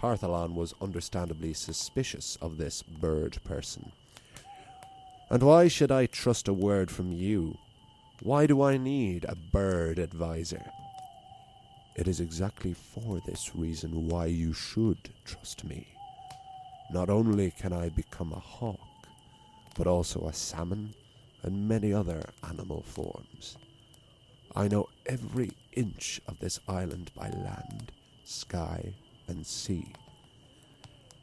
Partholon 0.00 0.54
was 0.54 0.74
understandably 0.80 1.54
suspicious 1.54 2.36
of 2.42 2.58
this 2.58 2.82
bird 2.82 3.38
person. 3.44 3.92
And 5.30 5.42
why 5.42 5.68
should 5.68 5.90
I 5.90 6.06
trust 6.06 6.48
a 6.48 6.52
word 6.52 6.90
from 6.90 7.12
you? 7.12 7.56
Why 8.22 8.46
do 8.46 8.62
I 8.62 8.76
need 8.76 9.24
a 9.24 9.34
bird 9.34 9.98
adviser? 9.98 10.64
It 11.96 12.06
is 12.06 12.20
exactly 12.20 12.74
for 12.74 13.20
this 13.26 13.56
reason 13.56 14.08
why 14.08 14.26
you 14.26 14.52
should 14.52 15.10
trust 15.24 15.64
me. 15.64 15.86
Not 16.90 17.10
only 17.10 17.50
can 17.50 17.72
I 17.72 17.88
become 17.88 18.32
a 18.32 18.38
hawk, 18.38 18.78
but 19.76 19.86
also 19.86 20.26
a 20.26 20.32
salmon 20.32 20.94
and 21.42 21.68
many 21.68 21.92
other 21.92 22.22
animal 22.48 22.82
forms. 22.82 23.56
I 24.54 24.68
know 24.68 24.88
every 25.06 25.52
inch 25.72 26.20
of 26.28 26.38
this 26.38 26.60
island 26.68 27.10
by 27.14 27.30
land, 27.30 27.92
sky, 28.24 28.94
and 29.28 29.46
sea. 29.46 29.92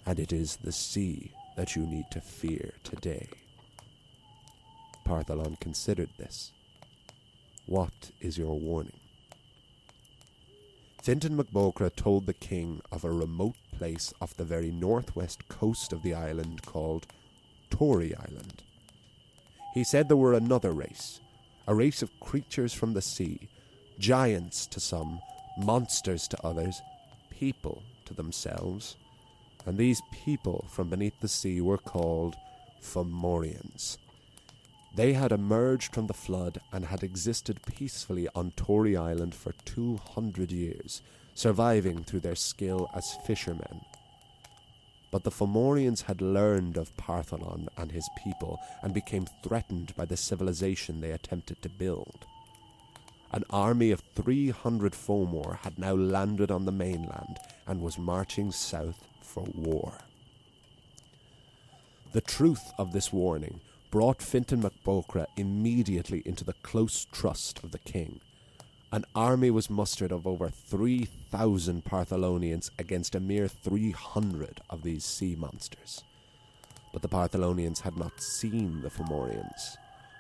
And 0.06 0.20
it 0.20 0.34
is 0.34 0.58
the 0.58 0.72
sea 0.72 1.32
that 1.56 1.76
you 1.76 1.86
need 1.86 2.06
to 2.12 2.22
fear 2.22 2.74
today. 2.84 3.30
Partholon 5.06 5.60
considered 5.60 6.10
this. 6.18 6.52
What 7.66 8.12
is 8.20 8.38
your 8.38 8.60
warning? 8.60 9.00
Fintan 11.02 11.38
MacBocra 11.38 11.94
told 11.94 12.26
the 12.26 12.34
king 12.34 12.82
of 12.92 13.04
a 13.04 13.12
remote 13.12 13.56
place 13.78 14.14
off 14.22 14.36
the 14.36 14.46
very 14.46 14.72
northwest 14.72 15.48
coast 15.50 15.92
of 15.92 16.02
the 16.02 16.14
island 16.14 16.66
called 16.66 17.08
Tory 17.70 18.16
Island. 18.16 18.64
He 19.74 19.84
said 19.84 20.08
there 20.08 20.16
were 20.16 20.34
another 20.34 20.72
race, 20.72 21.20
a 21.68 21.76
race 21.76 22.02
of 22.02 22.20
creatures 22.20 22.74
from 22.74 22.94
the 22.94 23.02
sea, 23.02 23.50
giants 24.00 24.66
to 24.68 24.80
some, 24.80 25.20
monsters 25.58 26.28
to 26.30 26.46
others, 26.46 26.82
people 27.30 27.84
to 28.06 28.14
themselves. 28.14 28.96
And 29.66 29.78
these 29.78 30.02
people 30.12 30.66
from 30.70 30.90
beneath 30.90 31.20
the 31.20 31.28
sea 31.28 31.62
were 31.62 31.78
called 31.78 32.36
Fomorians. 32.82 33.98
They 34.96 35.14
had 35.14 35.32
emerged 35.32 35.94
from 35.94 36.08
the 36.08 36.14
flood 36.14 36.60
and 36.72 36.86
had 36.86 37.04
existed 37.04 37.60
peacefully 37.66 38.28
on 38.36 38.52
Tory 38.52 38.96
Island 38.96 39.34
for 39.34 39.54
two 39.66 39.98
hundred 39.98 40.52
years, 40.52 41.02
surviving 41.34 42.04
through 42.04 42.20
their 42.20 42.36
skill 42.36 42.90
as 42.94 43.18
fishermen 43.26 43.82
but 45.14 45.24
the 45.24 45.30
Fomorians 45.30 46.02
had 46.02 46.22
learned 46.22 46.76
of 46.76 46.98
Partholon 46.98 47.68
and 47.78 47.92
his 47.92 48.10
people 48.24 48.60
and 48.82 48.96
became 48.96 49.28
threatened 49.44 49.96
by 49.96 50.06
the 50.06 50.18
civilization 50.18 51.02
they 51.02 51.12
attempted 51.12 51.62
to 51.62 51.70
build. 51.70 52.26
An 53.32 53.44
army 53.52 53.92
of 53.92 54.02
300 54.16 54.94
Fomor 54.94 55.58
had 55.58 55.78
now 55.78 55.94
landed 55.94 56.50
on 56.50 56.66
the 56.66 56.72
mainland 56.72 57.38
and 57.68 57.82
was 57.82 57.98
marching 57.98 58.52
south 58.52 59.08
for 59.22 59.46
war. 59.54 59.94
The 62.12 62.22
truth 62.22 62.72
of 62.78 62.94
this 62.94 63.12
warning 63.12 63.62
brought 63.92 64.22
Fintan 64.22 64.64
MacBocra 64.64 65.26
immediately 65.38 66.22
into 66.26 66.44
the 66.44 66.56
close 66.64 67.06
trust 67.12 67.64
of 67.64 67.72
the 67.72 67.80
king 67.80 68.20
an 68.94 69.06
army 69.16 69.50
was 69.50 69.72
mustered 69.72 70.12
of 70.12 70.28
over 70.28 70.50
3,000 70.50 71.84
Partholonians 71.84 72.70
against 72.78 73.16
a 73.16 73.20
mere 73.20 73.48
300 73.48 74.62
of 74.70 74.84
these 74.84 75.04
sea 75.04 75.36
monsters. 75.36 76.04
But 76.92 77.02
the 77.02 77.10
Partholonians 77.10 77.82
had 77.82 77.98
not 77.98 78.22
seen 78.22 78.84
the 78.84 78.92
Fomorians. 78.92 79.78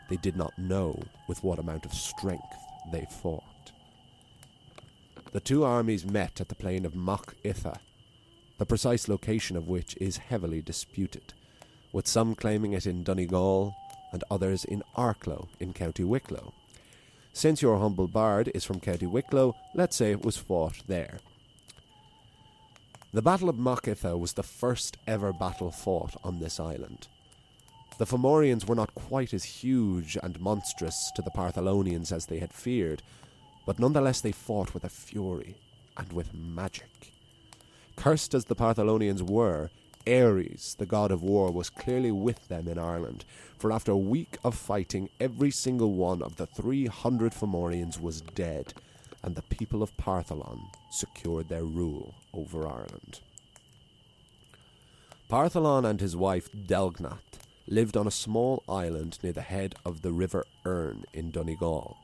They 0.09 0.15
did 0.15 0.35
not 0.35 0.57
know 0.57 0.99
with 1.27 1.43
what 1.43 1.59
amount 1.59 1.85
of 1.85 1.93
strength 1.93 2.57
they 2.91 3.05
fought. 3.21 3.43
The 5.33 5.39
two 5.39 5.63
armies 5.63 6.05
met 6.05 6.39
at 6.39 6.49
the 6.49 6.55
plain 6.55 6.85
of 6.85 6.93
Mach 6.93 7.33
Itha, 7.43 7.79
the 8.59 8.67
precise 8.67 9.07
location 9.07 9.57
of 9.57 9.67
which 9.67 9.97
is 9.99 10.17
heavily 10.17 10.61
disputed, 10.61 11.33
with 11.91 12.07
some 12.07 12.35
claiming 12.35 12.73
it 12.73 12.85
in 12.85 13.03
Donegal 13.03 13.75
and 14.11 14.23
others 14.29 14.63
in 14.63 14.83
Arklow 14.95 15.47
in 15.59 15.73
County 15.73 16.03
Wicklow. 16.03 16.53
Since 17.33 17.63
your 17.63 17.79
humble 17.79 18.07
bard 18.07 18.51
is 18.53 18.63
from 18.63 18.79
County 18.79 19.07
Wicklow, 19.07 19.55
let's 19.73 19.95
say 19.95 20.11
it 20.11 20.23
was 20.23 20.37
fought 20.37 20.83
there. 20.85 21.17
The 23.11 23.23
Battle 23.23 23.49
of 23.49 23.57
Mach 23.57 23.87
Itha 23.87 24.15
was 24.15 24.33
the 24.33 24.43
first 24.43 24.97
ever 25.07 25.33
battle 25.33 25.71
fought 25.71 26.15
on 26.23 26.39
this 26.39 26.59
island. 26.59 27.07
The 27.97 28.05
Fomorians 28.05 28.67
were 28.67 28.75
not 28.75 28.93
quite 28.93 29.33
as 29.33 29.43
huge 29.43 30.15
and 30.21 30.39
monstrous 30.39 31.11
to 31.15 31.23
the 31.23 31.31
Partholonians 31.31 32.11
as 32.11 32.27
they 32.27 32.37
had 32.37 32.53
feared, 32.53 33.01
but 33.65 33.79
nonetheless 33.79 34.21
they 34.21 34.31
fought 34.31 34.73
with 34.73 34.83
a 34.83 34.89
fury 34.89 35.55
and 35.97 36.11
with 36.13 36.33
magic. 36.33 37.13
Cursed 37.95 38.33
as 38.33 38.45
the 38.45 38.55
Partholonians 38.55 39.21
were, 39.21 39.69
Ares, 40.07 40.75
the 40.79 40.85
god 40.85 41.11
of 41.11 41.23
war, 41.23 41.51
was 41.51 41.69
clearly 41.69 42.11
with 42.11 42.47
them 42.49 42.67
in 42.67 42.77
Ireland, 42.77 43.23
for 43.57 43.71
after 43.71 43.91
a 43.91 43.97
week 43.97 44.37
of 44.43 44.55
fighting, 44.55 45.09
every 45.19 45.51
single 45.51 45.93
one 45.93 46.21
of 46.21 46.35
the 46.35 46.45
300 46.45 47.33
Fomorians 47.33 47.99
was 48.01 48.21
dead, 48.21 48.73
and 49.23 49.35
the 49.35 49.43
people 49.43 49.81
of 49.81 49.95
Partholon 49.95 50.59
secured 50.91 51.47
their 51.47 51.63
rule 51.63 52.15
over 52.33 52.67
Ireland. 52.67 53.21
Partholon 55.29 55.85
and 55.85 56.01
his 56.01 56.15
wife 56.15 56.51
Delgnat 56.51 57.39
lived 57.67 57.95
on 57.95 58.05
a 58.05 58.11
small 58.11 58.61
island 58.67 59.19
near 59.23 59.31
the 59.31 59.41
head 59.41 59.75
of 59.85 60.01
the 60.01 60.11
River 60.11 60.45
Erne 60.65 61.05
in 61.13 61.31
Donegal. 61.31 61.97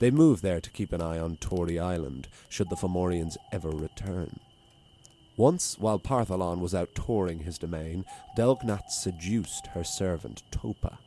They 0.00 0.10
moved 0.10 0.42
there 0.42 0.62
to 0.62 0.70
keep 0.70 0.92
an 0.92 1.02
eye 1.02 1.18
on 1.18 1.36
Tory 1.36 1.78
Island 1.78 2.26
should 2.48 2.70
the 2.70 2.76
Fomorians 2.76 3.36
ever 3.52 3.68
return. 3.68 4.40
Once, 5.36 5.78
while 5.78 5.98
Partholon 5.98 6.60
was 6.60 6.74
out 6.74 6.94
touring 6.94 7.40
his 7.40 7.58
domain, 7.58 8.04
Delgnat 8.36 8.90
seduced 8.90 9.68
her 9.68 9.84
servant 9.84 10.42
Topa. 10.50 10.98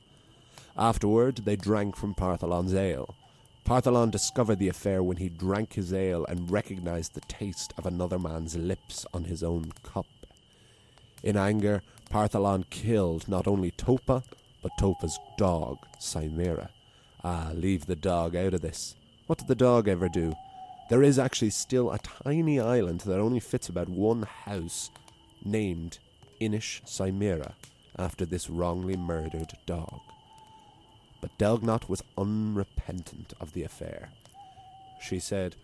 Afterward, 0.78 1.38
they 1.38 1.56
drank 1.56 1.96
from 1.96 2.14
Partholon's 2.14 2.74
ale. 2.74 3.16
Partholon 3.66 4.12
discovered 4.12 4.60
the 4.60 4.70
affair 4.70 5.02
when 5.02 5.18
he 5.18 5.30
drank 5.30 5.74
his 5.74 5.92
ale 5.92 6.26
and 6.26 6.52
recognized 6.52 7.14
the 7.14 7.22
taste 7.22 7.74
of 7.78 7.86
another 7.88 8.20
man's 8.20 8.56
lips 8.56 9.06
on 9.14 9.24
his 9.24 9.42
own 9.42 9.72
cup. 9.84 10.06
In 11.24 11.36
anger, 11.36 11.82
Partholon 12.12 12.70
killed 12.70 13.28
not 13.28 13.48
only 13.48 13.72
Topa, 13.72 14.24
but 14.62 14.72
Topa's 14.80 15.18
dog, 15.38 15.78
Cymera. 16.00 16.70
Ah, 17.26 17.52
leave 17.54 17.86
the 17.86 17.96
dog 17.96 18.36
out 18.36 18.54
of 18.54 18.60
this. 18.60 18.96
What 19.28 19.40
did 19.40 19.48
the 19.48 19.56
dog 19.56 19.88
ever 19.88 20.10
do? 20.10 20.34
There 20.90 21.02
is 21.02 21.18
actually 21.18 21.52
still 21.52 21.90
a 21.90 22.00
tiny 22.00 22.60
island 22.60 23.02
that 23.02 23.20
only 23.20 23.40
fits 23.40 23.70
about 23.70 23.88
one 23.88 24.24
house, 24.24 24.92
named 25.46 26.00
Inish 26.42 26.82
Cymera, 26.86 27.54
after 27.98 28.26
this 28.26 28.50
wrongly 28.50 28.98
murdered 28.98 29.54
dog. 29.66 30.02
But 31.22 31.38
Delgnath 31.38 31.88
was 31.88 32.04
unrepentant 32.18 33.34
of 33.40 33.54
the 33.54 33.64
affair. 33.64 34.10
She 35.02 35.20
said, 35.20 35.56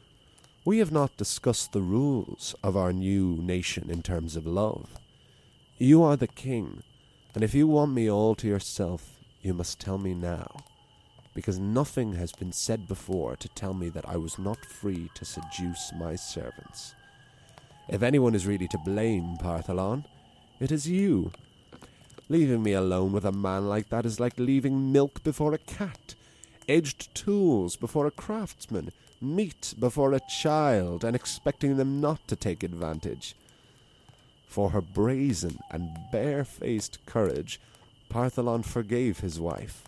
We 0.64 0.78
have 0.78 0.94
not 0.94 1.18
discussed 1.18 1.74
the 1.74 1.82
rules 1.82 2.56
of 2.64 2.78
our 2.78 2.94
new 2.94 3.36
nation 3.42 3.90
in 3.90 4.02
terms 4.02 4.38
of 4.38 4.48
love. 4.48 4.98
You 5.78 6.04
are 6.04 6.16
the 6.16 6.28
king, 6.28 6.84
and 7.36 7.44
if 7.44 7.54
you 7.54 7.68
want 7.68 7.92
me 7.92 8.10
all 8.10 8.34
to 8.36 8.48
yourself, 8.48 9.20
you 9.42 9.54
must 9.54 9.82
tell 9.82 9.98
me 9.98 10.14
now 10.14 10.64
because 11.40 11.58
nothing 11.58 12.12
has 12.16 12.34
been 12.34 12.52
said 12.52 12.86
before 12.86 13.34
to 13.38 13.48
tell 13.48 13.74
me 13.74 13.88
that 13.88 14.04
I 14.10 14.18
was 14.18 14.38
not 14.38 14.66
free 14.66 15.10
to 15.14 15.24
seduce 15.24 15.94
my 15.98 16.18
servants. 16.18 16.96
If 17.88 18.04
anyone 18.04 18.36
is 18.36 18.46
really 18.46 18.68
to 18.68 18.78
blame, 18.78 19.38
Partholon, 19.38 20.04
it 20.60 20.70
is 20.70 20.86
you. 20.86 21.32
Leaving 22.28 22.62
me 22.62 22.74
alone 22.74 23.14
with 23.14 23.24
a 23.24 23.32
man 23.32 23.70
like 23.70 23.88
that 23.88 24.06
is 24.06 24.20
like 24.20 24.38
leaving 24.38 24.92
milk 24.92 25.24
before 25.24 25.54
a 25.54 25.60
cat, 25.60 26.14
edged 26.68 27.16
tools 27.16 27.78
before 27.78 28.06
a 28.06 28.12
craftsman, 28.12 28.92
meat 29.22 29.74
before 29.80 30.12
a 30.12 30.20
child, 30.42 31.06
and 31.06 31.16
expecting 31.16 31.78
them 31.78 32.02
not 32.02 32.28
to 32.28 32.36
take 32.36 32.64
advantage. 32.64 33.34
For 34.46 34.72
her 34.72 34.82
brazen 34.82 35.60
and 35.72 35.98
barefaced 36.12 37.00
courage, 37.06 37.62
Partholon 38.10 38.66
forgave 38.66 39.20
his 39.20 39.40
wife 39.40 39.86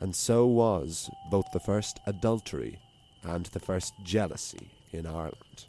and 0.00 0.14
so 0.14 0.46
was 0.46 1.10
both 1.30 1.46
the 1.52 1.60
first 1.60 2.00
adultery 2.06 2.78
and 3.22 3.46
the 3.46 3.60
first 3.60 3.94
jealousy 4.02 4.68
in 4.92 5.06
Ireland. 5.06 5.66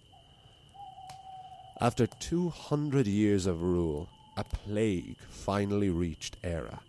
After 1.82 2.08
200 2.08 3.08
years 3.08 3.46
of 3.46 3.62
rule, 3.62 4.10
a 4.38 4.44
plague 4.44 5.18
finally 5.30 5.90
reached 5.90 6.38
Eire. 6.44 6.80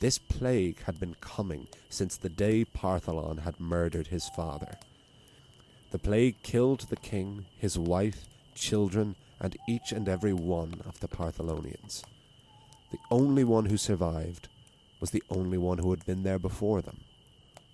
This 0.00 0.18
plague 0.18 0.82
had 0.84 1.00
been 1.00 1.16
coming 1.20 1.66
since 1.88 2.16
the 2.16 2.28
day 2.28 2.64
Partholon 2.64 3.40
had 3.40 3.58
murdered 3.58 4.08
his 4.08 4.28
father. 4.30 4.76
The 5.90 5.98
plague 5.98 6.42
killed 6.42 6.80
the 6.82 6.96
king, 6.96 7.46
his 7.58 7.78
wife, 7.78 8.26
children, 8.54 9.16
and 9.40 9.56
each 9.68 9.92
and 9.92 10.08
every 10.08 10.32
one 10.32 10.82
of 10.86 11.00
the 11.00 11.08
Partholonians. 11.08 12.04
The 12.92 12.98
only 13.10 13.44
one 13.44 13.66
who 13.66 13.76
survived 13.76 14.48
was 15.00 15.10
the 15.10 15.22
only 15.30 15.58
one 15.58 15.78
who 15.78 15.90
had 15.90 16.04
been 16.04 16.22
there 16.22 16.38
before 16.38 16.82
them, 16.82 17.00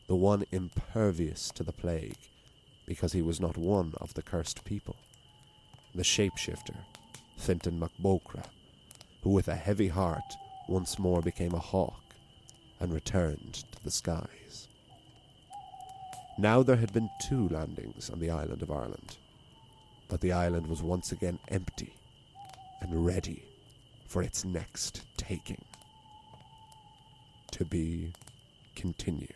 the 0.07 0.17
one 0.17 0.45
impervious 0.53 1.51
to 1.51 1.63
the 1.63 1.73
plague, 1.73 2.19
because 2.87 3.13
he 3.13 3.23
was 3.23 3.41
not 3.41 3.57
one 3.57 3.95
of 4.01 4.15
the 4.15 4.23
cursed 4.23 4.65
people, 4.65 4.97
the 5.95 6.03
shapeshifter, 6.03 6.77
Fintan 7.37 7.81
MacBocra, 7.81 8.45
who 9.23 9.31
with 9.31 9.49
a 9.49 9.57
heavy 9.57 9.89
heart 9.89 10.35
once 10.69 10.99
more 10.99 11.23
became 11.23 11.55
a 11.55 11.59
hawk 11.59 12.03
and 12.81 12.93
returned 12.93 13.55
to 13.73 13.83
the 13.83 13.91
skies. 13.91 14.69
Now 16.37 16.63
there 16.63 16.77
had 16.77 16.93
been 16.93 17.11
two 17.21 17.49
landings 17.49 18.11
on 18.11 18.19
the 18.19 18.31
island 18.31 18.63
of 18.63 18.71
Ireland, 18.71 19.17
but 20.09 20.21
the 20.21 20.33
island 20.33 20.67
was 20.67 20.83
once 20.83 21.13
again 21.13 21.39
empty 21.49 21.95
and 22.81 23.07
ready 23.07 23.45
for 24.07 24.23
its 24.23 24.45
next 24.45 25.03
taking 25.17 25.65
to 27.55 27.65
be 27.65 28.13
continued. 28.75 29.31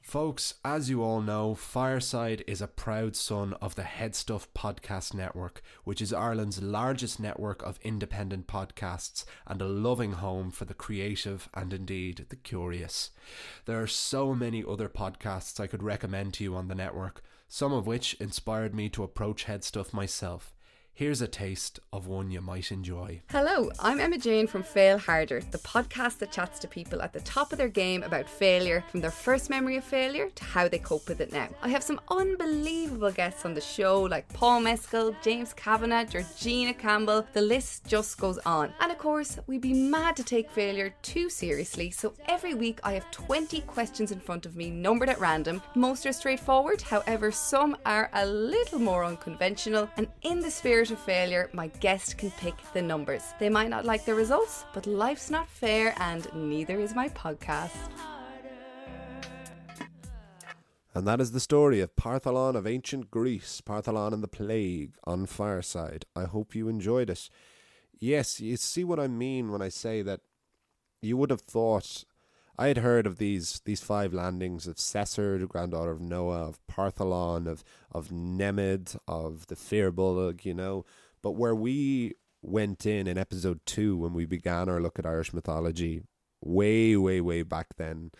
Folks, 0.00 0.54
as 0.64 0.88
you 0.88 1.02
all 1.02 1.20
know, 1.20 1.56
Fireside 1.56 2.44
is 2.46 2.60
a 2.60 2.68
proud 2.68 3.16
son 3.16 3.54
of 3.54 3.74
the 3.74 3.82
Headstuff 3.82 4.46
Podcast 4.56 5.12
Network, 5.12 5.60
which 5.82 6.00
is 6.00 6.12
Ireland's 6.12 6.62
largest 6.62 7.18
network 7.18 7.60
of 7.62 7.80
independent 7.82 8.46
podcasts 8.46 9.24
and 9.44 9.60
a 9.60 9.66
loving 9.66 10.12
home 10.12 10.52
for 10.52 10.66
the 10.66 10.74
creative 10.74 11.48
and 11.52 11.72
indeed 11.72 12.26
the 12.28 12.36
curious. 12.36 13.10
There 13.66 13.82
are 13.82 13.88
so 13.88 14.36
many 14.36 14.64
other 14.68 14.88
podcasts 14.88 15.58
I 15.58 15.66
could 15.66 15.82
recommend 15.82 16.34
to 16.34 16.44
you 16.44 16.54
on 16.54 16.68
the 16.68 16.76
network, 16.76 17.24
some 17.52 17.72
of 17.72 17.84
which 17.84 18.14
inspired 18.20 18.72
me 18.72 18.88
to 18.88 19.02
approach 19.02 19.42
head 19.42 19.64
stuff 19.64 19.92
myself. 19.92 20.54
Here's 20.92 21.22
a 21.22 21.28
taste 21.28 21.80
of 21.94 22.08
one 22.08 22.30
you 22.30 22.42
might 22.42 22.70
enjoy. 22.70 23.22
Hello, 23.30 23.70
I'm 23.80 23.98
Emma 24.00 24.18
Jane 24.18 24.46
from 24.46 24.62
Fail 24.62 24.98
Harder, 24.98 25.40
the 25.50 25.56
podcast 25.56 26.18
that 26.18 26.30
chats 26.30 26.58
to 26.58 26.68
people 26.68 27.00
at 27.00 27.14
the 27.14 27.20
top 27.20 27.52
of 27.52 27.58
their 27.58 27.70
game 27.70 28.02
about 28.02 28.28
failure, 28.28 28.84
from 28.90 29.00
their 29.00 29.10
first 29.10 29.48
memory 29.48 29.78
of 29.78 29.84
failure 29.84 30.28
to 30.28 30.44
how 30.44 30.68
they 30.68 30.78
cope 30.78 31.08
with 31.08 31.22
it 31.22 31.32
now. 31.32 31.48
I 31.62 31.68
have 31.70 31.82
some 31.82 32.02
unbelievable 32.10 33.12
guests 33.12 33.46
on 33.46 33.54
the 33.54 33.62
show 33.62 34.02
like 34.02 34.28
Paul 34.34 34.60
Mescal, 34.60 35.16
James 35.22 35.54
Kavanagh, 35.54 36.04
Georgina 36.04 36.74
Campbell, 36.74 37.26
the 37.32 37.40
list 37.40 37.86
just 37.86 38.18
goes 38.18 38.36
on. 38.44 38.70
And 38.80 38.92
of 38.92 38.98
course, 38.98 39.38
we'd 39.46 39.62
be 39.62 39.72
mad 39.72 40.16
to 40.16 40.22
take 40.24 40.50
failure 40.50 40.94
too 41.00 41.30
seriously, 41.30 41.90
so 41.90 42.12
every 42.28 42.52
week 42.52 42.78
I 42.84 42.92
have 42.92 43.10
20 43.10 43.62
questions 43.62 44.12
in 44.12 44.20
front 44.20 44.44
of 44.44 44.54
me, 44.54 44.70
numbered 44.70 45.08
at 45.08 45.18
random. 45.18 45.62
Most 45.74 46.04
are 46.04 46.12
straightforward, 46.12 46.82
however, 46.82 47.30
some 47.32 47.74
are 47.86 48.10
a 48.12 48.26
little 48.26 48.80
more 48.80 49.02
unconventional, 49.02 49.88
and 49.96 50.06
in 50.20 50.40
the 50.40 50.50
spirit 50.50 50.79
of 50.88 50.98
failure, 50.98 51.50
my 51.52 51.66
guest 51.80 52.16
can 52.16 52.30
pick 52.30 52.54
the 52.72 52.80
numbers. 52.80 53.22
They 53.38 53.50
might 53.50 53.68
not 53.68 53.84
like 53.84 54.06
the 54.06 54.14
results, 54.14 54.64
but 54.72 54.86
life's 54.86 55.30
not 55.30 55.50
fair, 55.50 55.94
and 55.98 56.26
neither 56.34 56.80
is 56.80 56.94
my 56.94 57.10
podcast. 57.10 57.90
And 60.94 61.06
that 61.06 61.20
is 61.20 61.32
the 61.32 61.40
story 61.40 61.80
of 61.80 61.94
Partholon 61.94 62.56
of 62.56 62.66
ancient 62.66 63.10
Greece, 63.10 63.60
Partholon 63.60 64.14
and 64.14 64.22
the 64.22 64.28
plague 64.28 64.94
on 65.04 65.26
Fireside. 65.26 66.06
I 66.16 66.24
hope 66.24 66.54
you 66.54 66.68
enjoyed 66.68 67.10
it. 67.10 67.28
Yes, 67.98 68.40
you 68.40 68.56
see 68.56 68.82
what 68.82 68.98
I 68.98 69.06
mean 69.06 69.52
when 69.52 69.60
I 69.60 69.68
say 69.68 70.00
that 70.02 70.20
you 71.02 71.16
would 71.18 71.30
have 71.30 71.42
thought 71.42 72.04
I 72.60 72.68
had 72.68 72.76
heard 72.76 73.06
of 73.06 73.16
these 73.16 73.62
these 73.64 73.80
five 73.80 74.12
landings 74.12 74.66
of 74.66 74.76
Cessair, 74.76 75.40
the 75.40 75.46
granddaughter 75.46 75.92
of 75.92 76.02
Noah, 76.02 76.46
of 76.46 76.58
Partholon, 76.70 77.48
of 77.48 77.64
of 77.90 78.08
Nemid, 78.10 78.98
of 79.08 79.46
the 79.46 79.54
Firbolg, 79.54 80.44
you 80.44 80.52
know. 80.52 80.84
But 81.22 81.32
where 81.32 81.54
we 81.54 82.16
went 82.42 82.84
in 82.84 83.06
in 83.06 83.16
episode 83.16 83.60
two 83.64 83.96
when 83.96 84.12
we 84.12 84.26
began 84.26 84.68
our 84.68 84.78
look 84.78 84.98
at 84.98 85.06
Irish 85.06 85.32
mythology, 85.32 86.02
way, 86.42 86.96
way, 86.96 87.22
way 87.22 87.42
back 87.42 87.76
then, 87.78 88.10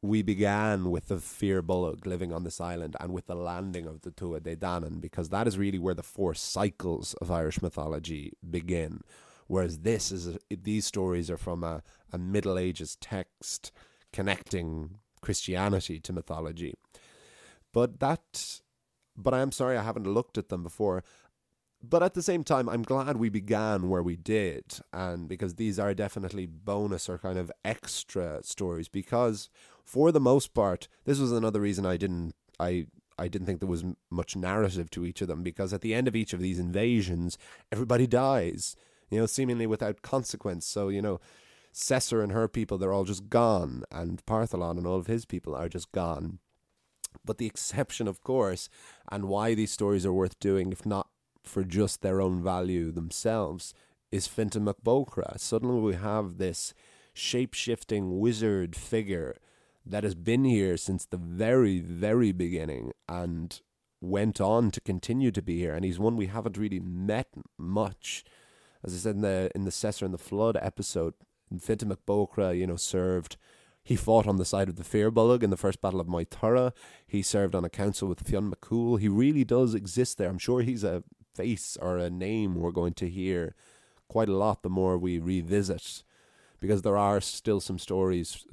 we 0.00 0.22
began 0.22 0.90
with 0.90 1.08
the 1.08 1.18
Fir 1.18 1.60
Bolg 1.60 2.06
living 2.06 2.32
on 2.32 2.44
this 2.44 2.58
island 2.58 2.96
and 3.00 3.12
with 3.12 3.26
the 3.26 3.34
landing 3.34 3.86
of 3.86 4.00
the 4.00 4.12
Tuatha 4.12 4.40
Dé 4.40 4.56
Danann, 4.56 4.98
because 4.98 5.28
that 5.28 5.46
is 5.46 5.58
really 5.58 5.78
where 5.78 5.94
the 5.94 6.02
four 6.02 6.32
cycles 6.32 7.12
of 7.20 7.30
Irish 7.30 7.60
mythology 7.60 8.32
begin. 8.48 9.02
Whereas 9.46 9.78
this 9.78 10.10
is 10.10 10.26
a, 10.26 10.38
these 10.50 10.86
stories 10.86 11.30
are 11.30 11.36
from 11.36 11.62
a, 11.62 11.82
a 12.12 12.18
Middle 12.18 12.58
Ages 12.58 12.96
text 13.00 13.72
connecting 14.12 14.98
Christianity 15.20 16.00
to 16.00 16.12
mythology. 16.12 16.74
But 17.72 18.00
that, 18.00 18.60
but 19.16 19.34
I'm 19.34 19.52
sorry 19.52 19.76
I 19.76 19.82
haven't 19.82 20.06
looked 20.06 20.38
at 20.38 20.48
them 20.48 20.62
before. 20.62 21.04
But 21.82 22.02
at 22.02 22.14
the 22.14 22.22
same 22.22 22.42
time, 22.42 22.68
I'm 22.68 22.82
glad 22.82 23.16
we 23.16 23.28
began 23.28 23.88
where 23.88 24.02
we 24.02 24.16
did, 24.16 24.80
and 24.92 25.28
because 25.28 25.54
these 25.54 25.78
are 25.78 25.94
definitely 25.94 26.46
bonus 26.46 27.08
or 27.08 27.18
kind 27.18 27.38
of 27.38 27.52
extra 27.64 28.40
stories. 28.42 28.88
Because 28.88 29.50
for 29.84 30.10
the 30.10 30.20
most 30.20 30.54
part, 30.54 30.88
this 31.04 31.18
was 31.18 31.32
another 31.32 31.60
reason 31.60 31.86
I 31.86 31.96
didn't 31.96 32.34
I 32.58 32.86
I 33.18 33.28
didn't 33.28 33.46
think 33.46 33.60
there 33.60 33.68
was 33.68 33.84
much 34.10 34.36
narrative 34.36 34.90
to 34.90 35.04
each 35.04 35.22
of 35.22 35.28
them 35.28 35.42
because 35.42 35.72
at 35.72 35.80
the 35.80 35.94
end 35.94 36.06
of 36.08 36.16
each 36.16 36.32
of 36.32 36.40
these 36.40 36.58
invasions, 36.58 37.38
everybody 37.72 38.06
dies, 38.06 38.76
you 39.10 39.18
know, 39.18 39.26
seemingly 39.26 39.66
without 39.66 40.02
consequence. 40.02 40.66
So 40.66 40.88
you 40.88 41.02
know, 41.02 41.20
Cessair 41.72 42.22
and 42.22 42.32
her 42.32 42.48
people, 42.48 42.78
they're 42.78 42.92
all 42.92 43.04
just 43.04 43.28
gone, 43.28 43.84
and 43.90 44.24
Partholon 44.26 44.78
and 44.78 44.86
all 44.86 44.98
of 44.98 45.06
his 45.06 45.24
people 45.24 45.54
are 45.54 45.68
just 45.68 45.92
gone. 45.92 46.38
But 47.24 47.38
the 47.38 47.46
exception, 47.46 48.08
of 48.08 48.22
course, 48.22 48.68
and 49.10 49.26
why 49.26 49.54
these 49.54 49.72
stories 49.72 50.06
are 50.06 50.12
worth 50.12 50.38
doing, 50.38 50.72
if 50.72 50.84
not 50.84 51.08
for 51.42 51.64
just 51.64 52.02
their 52.02 52.20
own 52.20 52.42
value 52.42 52.92
themselves, 52.92 53.74
is 54.10 54.26
Fintan 54.26 54.64
Mac 54.64 54.76
Bóchra. 54.84 55.38
Suddenly 55.38 55.80
we 55.80 55.94
have 55.94 56.38
this 56.38 56.74
shape 57.12 57.54
shifting 57.54 58.18
wizard 58.20 58.76
figure 58.76 59.36
that 59.84 60.04
has 60.04 60.14
been 60.14 60.44
here 60.44 60.76
since 60.76 61.06
the 61.06 61.16
very, 61.16 61.78
very 61.80 62.32
beginning 62.32 62.92
and 63.08 63.60
went 64.00 64.40
on 64.40 64.70
to 64.70 64.80
continue 64.80 65.30
to 65.30 65.42
be 65.42 65.58
here. 65.58 65.74
And 65.74 65.84
he's 65.84 65.98
one 65.98 66.16
we 66.16 66.26
haven't 66.26 66.58
really 66.58 66.80
met 66.80 67.28
much. 67.56 68.24
As 68.86 68.94
I 68.94 68.98
said 68.98 69.16
in 69.16 69.22
the 69.22 69.50
in 69.54 69.64
the 69.64 69.72
Cessair 69.72 70.02
and 70.02 70.14
the 70.14 70.18
Flood 70.18 70.56
episode, 70.62 71.14
Fintan 71.58 71.88
Mac 71.88 71.98
Bóchra, 72.06 72.56
you 72.56 72.66
know, 72.66 72.76
served 72.76 73.36
he 73.82 73.94
fought 73.94 74.26
on 74.26 74.36
the 74.36 74.44
side 74.44 74.68
of 74.68 74.76
the 74.76 74.84
Fir 74.84 75.12
Bolg 75.12 75.44
in 75.44 75.50
the 75.50 75.56
first 75.56 75.80
battle 75.80 76.00
of 76.00 76.08
Moytura. 76.08 76.72
He 77.06 77.22
served 77.22 77.54
on 77.54 77.64
a 77.64 77.70
council 77.70 78.08
with 78.08 78.26
Fionn 78.26 78.50
McCool. 78.50 78.98
He 78.98 79.08
really 79.08 79.44
does 79.44 79.74
exist 79.74 80.18
there. 80.18 80.28
I'm 80.28 80.38
sure 80.38 80.60
he's 80.60 80.82
a 80.82 81.04
face 81.36 81.76
or 81.80 81.96
a 81.96 82.10
name 82.10 82.56
we're 82.56 82.72
going 82.72 82.94
to 82.94 83.08
hear 83.08 83.54
quite 84.08 84.28
a 84.28 84.36
lot 84.36 84.62
the 84.62 84.70
more 84.70 84.98
we 84.98 85.18
revisit 85.18 86.02
because 86.58 86.82
there 86.82 86.96
are 86.96 87.20
still 87.20 87.60
some 87.60 87.78
stories 87.78 88.44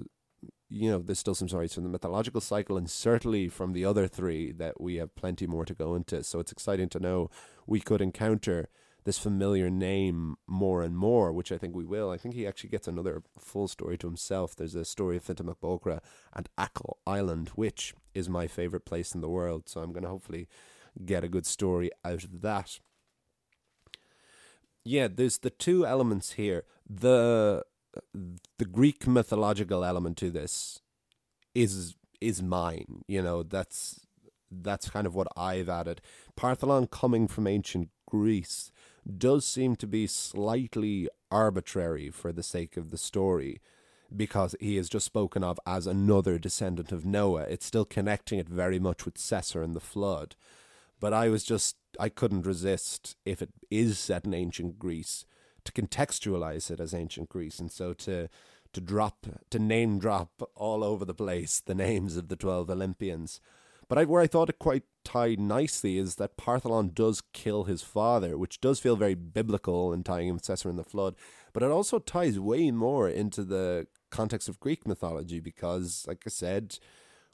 you 0.69 0.89
know, 0.89 0.97
there's 0.97 1.19
still 1.19 1.35
some 1.35 1.47
stories 1.47 1.73
from 1.73 1.83
the 1.83 1.89
mythological 1.89 2.41
cycle 2.41 2.77
and 2.77 2.89
certainly 2.89 3.47
from 3.47 3.73
the 3.73 3.85
other 3.85 4.07
three 4.07 4.51
that 4.51 4.81
we 4.81 4.95
have 4.95 5.13
plenty 5.13 5.45
more 5.45 5.65
to 5.65 5.75
go 5.75 5.93
into. 5.93 6.23
So 6.23 6.39
it's 6.39 6.51
exciting 6.51 6.89
to 6.89 6.99
know 6.99 7.29
we 7.67 7.79
could 7.79 8.01
encounter 8.01 8.69
this 9.03 9.19
familiar 9.19 9.69
name 9.69 10.35
more 10.47 10.81
and 10.81 10.95
more, 10.95 11.31
which 11.33 11.51
I 11.51 11.57
think 11.57 11.75
we 11.75 11.85
will. 11.85 12.09
I 12.09 12.17
think 12.17 12.35
he 12.35 12.47
actually 12.47 12.69
gets 12.69 12.87
another 12.87 13.23
full 13.37 13.67
story 13.67 13.97
to 13.97 14.07
himself. 14.07 14.55
There's 14.55 14.75
a 14.75 14.85
story 14.85 15.17
of 15.17 15.23
Fintan 15.23 15.47
Mac 15.47 15.57
Bóchra 15.61 15.99
and 16.33 16.49
Achill 16.57 16.97
Island, 17.05 17.49
which 17.49 17.93
is 18.13 18.29
my 18.29 18.47
favourite 18.47 18.85
place 18.85 19.13
in 19.13 19.21
the 19.21 19.29
world. 19.29 19.67
So 19.67 19.81
I'm 19.81 19.91
going 19.91 20.03
to 20.03 20.09
hopefully 20.09 20.47
get 21.05 21.23
a 21.23 21.29
good 21.29 21.45
story 21.45 21.91
out 22.05 22.23
of 22.23 22.41
that. 22.41 22.79
Yeah, 24.85 25.07
there's 25.07 25.39
the 25.39 25.49
two 25.49 25.85
elements 25.85 26.33
here. 26.33 26.63
The 26.89 27.63
the 28.57 28.65
Greek 28.65 29.05
mythological 29.07 29.83
element 29.83 30.17
to 30.17 30.31
this 30.31 30.81
is 31.53 31.95
is 32.19 32.41
mine. 32.41 33.03
You 33.07 33.21
know, 33.21 33.43
that's 33.43 34.05
that's 34.51 34.89
kind 34.89 35.07
of 35.07 35.15
what 35.15 35.27
I've 35.35 35.69
added. 35.69 36.01
Partholon 36.37 36.89
coming 36.89 37.27
from 37.27 37.47
ancient 37.47 37.89
Greece 38.07 38.71
does 39.17 39.45
seem 39.45 39.75
to 39.77 39.87
be 39.87 40.07
slightly 40.07 41.09
arbitrary 41.31 42.09
for 42.09 42.31
the 42.31 42.43
sake 42.43 42.77
of 42.77 42.91
the 42.91 42.97
story 42.97 43.61
because 44.15 44.55
he 44.59 44.77
is 44.77 44.89
just 44.89 45.05
spoken 45.05 45.43
of 45.43 45.59
as 45.65 45.87
another 45.87 46.37
descendant 46.37 46.91
of 46.91 47.05
Noah. 47.05 47.43
It's 47.43 47.65
still 47.65 47.85
connecting 47.85 48.39
it 48.39 48.47
very 48.47 48.79
much 48.79 49.05
with 49.05 49.15
Cessair 49.17 49.63
and 49.63 49.73
the 49.73 49.79
flood. 49.79 50.35
But 50.99 51.13
I 51.13 51.29
was 51.29 51.43
just 51.43 51.75
I 51.99 52.09
couldn't 52.09 52.45
resist 52.45 53.15
if 53.25 53.41
it 53.41 53.49
is 53.69 53.99
set 53.99 54.25
in 54.25 54.33
ancient 54.33 54.79
Greece 54.79 55.25
to 55.65 55.71
contextualize 55.71 56.69
it 56.71 56.79
as 56.79 56.93
ancient 56.93 57.29
Greece, 57.29 57.59
and 57.59 57.71
so 57.71 57.93
to 57.93 58.29
to 58.73 58.81
drop 58.81 59.27
to 59.49 59.59
name 59.59 59.99
drop 59.99 60.49
all 60.55 60.83
over 60.83 61.05
the 61.05 61.13
place 61.13 61.59
the 61.59 61.75
names 61.75 62.17
of 62.17 62.27
the 62.27 62.35
twelve 62.35 62.69
Olympians. 62.69 63.39
But 63.87 63.97
I, 63.97 64.05
where 64.05 64.21
I 64.21 64.27
thought 64.27 64.49
it 64.49 64.59
quite 64.59 64.83
tied 65.03 65.39
nicely 65.39 65.97
is 65.97 66.15
that 66.15 66.37
Partholon 66.37 66.93
does 66.93 67.21
kill 67.33 67.65
his 67.65 67.81
father, 67.81 68.37
which 68.37 68.61
does 68.61 68.79
feel 68.79 68.95
very 68.95 69.15
biblical 69.15 69.93
in 69.93 70.03
tying 70.03 70.29
him 70.29 70.35
with 70.35 70.43
Cessair 70.43 70.69
in 70.69 70.77
the 70.77 70.83
flood. 70.83 71.15
But 71.51 71.63
it 71.63 71.71
also 71.71 71.99
ties 71.99 72.39
way 72.39 72.71
more 72.71 73.09
into 73.09 73.43
the 73.43 73.87
context 74.09 74.47
of 74.47 74.59
Greek 74.59 74.87
mythology 74.87 75.39
because, 75.39 76.05
like 76.07 76.23
I 76.25 76.29
said, 76.29 76.79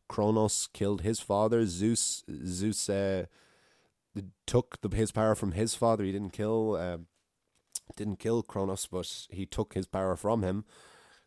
Kronos 0.07 0.67
killed 0.73 1.01
his 1.01 1.19
father. 1.19 1.65
Zeus, 1.65 2.23
Zeus 2.45 2.89
uh, 2.89 3.25
took 4.47 4.81
the, 4.81 4.95
his 4.95 5.11
power 5.11 5.35
from 5.35 5.53
his 5.53 5.75
father. 5.75 6.03
He 6.03 6.11
didn't 6.11 6.33
kill 6.33 6.75
uh, 6.75 6.97
didn't 7.95 8.19
kill 8.19 8.43
Kronos, 8.43 8.87
but 8.87 9.27
he 9.29 9.45
took 9.45 9.73
his 9.73 9.87
power 9.87 10.15
from 10.15 10.43
him. 10.43 10.65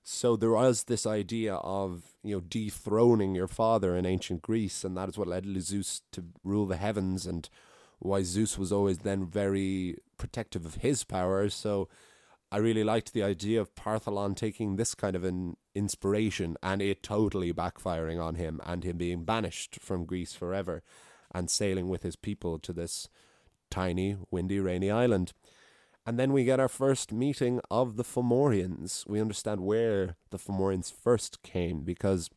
So 0.02 0.36
there 0.36 0.50
was 0.50 0.84
this 0.84 1.06
idea 1.06 1.54
of 1.54 2.02
you 2.22 2.36
know 2.36 2.40
dethroning 2.40 3.34
your 3.34 3.48
father 3.48 3.96
in 3.96 4.06
ancient 4.06 4.42
Greece, 4.42 4.84
and 4.84 4.96
that 4.96 5.08
is 5.08 5.18
what 5.18 5.28
led 5.28 5.46
Zeus 5.60 6.02
to 6.12 6.24
rule 6.44 6.66
the 6.66 6.76
heavens, 6.76 7.26
and 7.26 7.48
why 7.98 8.22
Zeus 8.22 8.58
was 8.58 8.72
always 8.72 8.98
then 8.98 9.26
very 9.26 9.98
protective 10.18 10.66
of 10.66 10.76
his 10.76 11.04
power. 11.04 11.48
So 11.48 11.88
I 12.50 12.58
really 12.58 12.84
liked 12.84 13.12
the 13.12 13.22
idea 13.22 13.60
of 13.60 13.74
Partholon 13.74 14.36
taking 14.36 14.76
this 14.76 14.94
kind 14.94 15.16
of 15.16 15.24
an 15.24 15.56
inspiration 15.74 16.56
and 16.62 16.82
it 16.82 17.02
totally 17.02 17.52
backfiring 17.52 18.22
on 18.22 18.34
him 18.34 18.60
and 18.66 18.84
him 18.84 18.98
being 18.98 19.24
banished 19.24 19.78
from 19.80 20.04
Greece 20.04 20.34
forever 20.34 20.82
and 21.34 21.48
sailing 21.48 21.88
with 21.88 22.02
his 22.02 22.14
people 22.14 22.58
to 22.58 22.72
this 22.74 23.08
tiny, 23.70 24.16
windy, 24.30 24.60
rainy 24.60 24.90
island. 24.90 25.32
And 26.04 26.18
then 26.18 26.32
we 26.32 26.44
get 26.44 26.58
our 26.58 26.68
first 26.68 27.12
meeting 27.12 27.60
of 27.70 27.96
the 27.96 28.02
Fomorians. 28.02 29.06
We 29.06 29.20
understand 29.20 29.60
where 29.60 30.16
the 30.30 30.38
Fomorians 30.38 30.92
first 30.92 31.42
came 31.42 31.82
because 31.82 32.28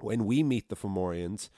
when 0.00 0.26
we 0.26 0.42
meet 0.42 0.68
the 0.68 0.76
Fomorians, 0.76 1.48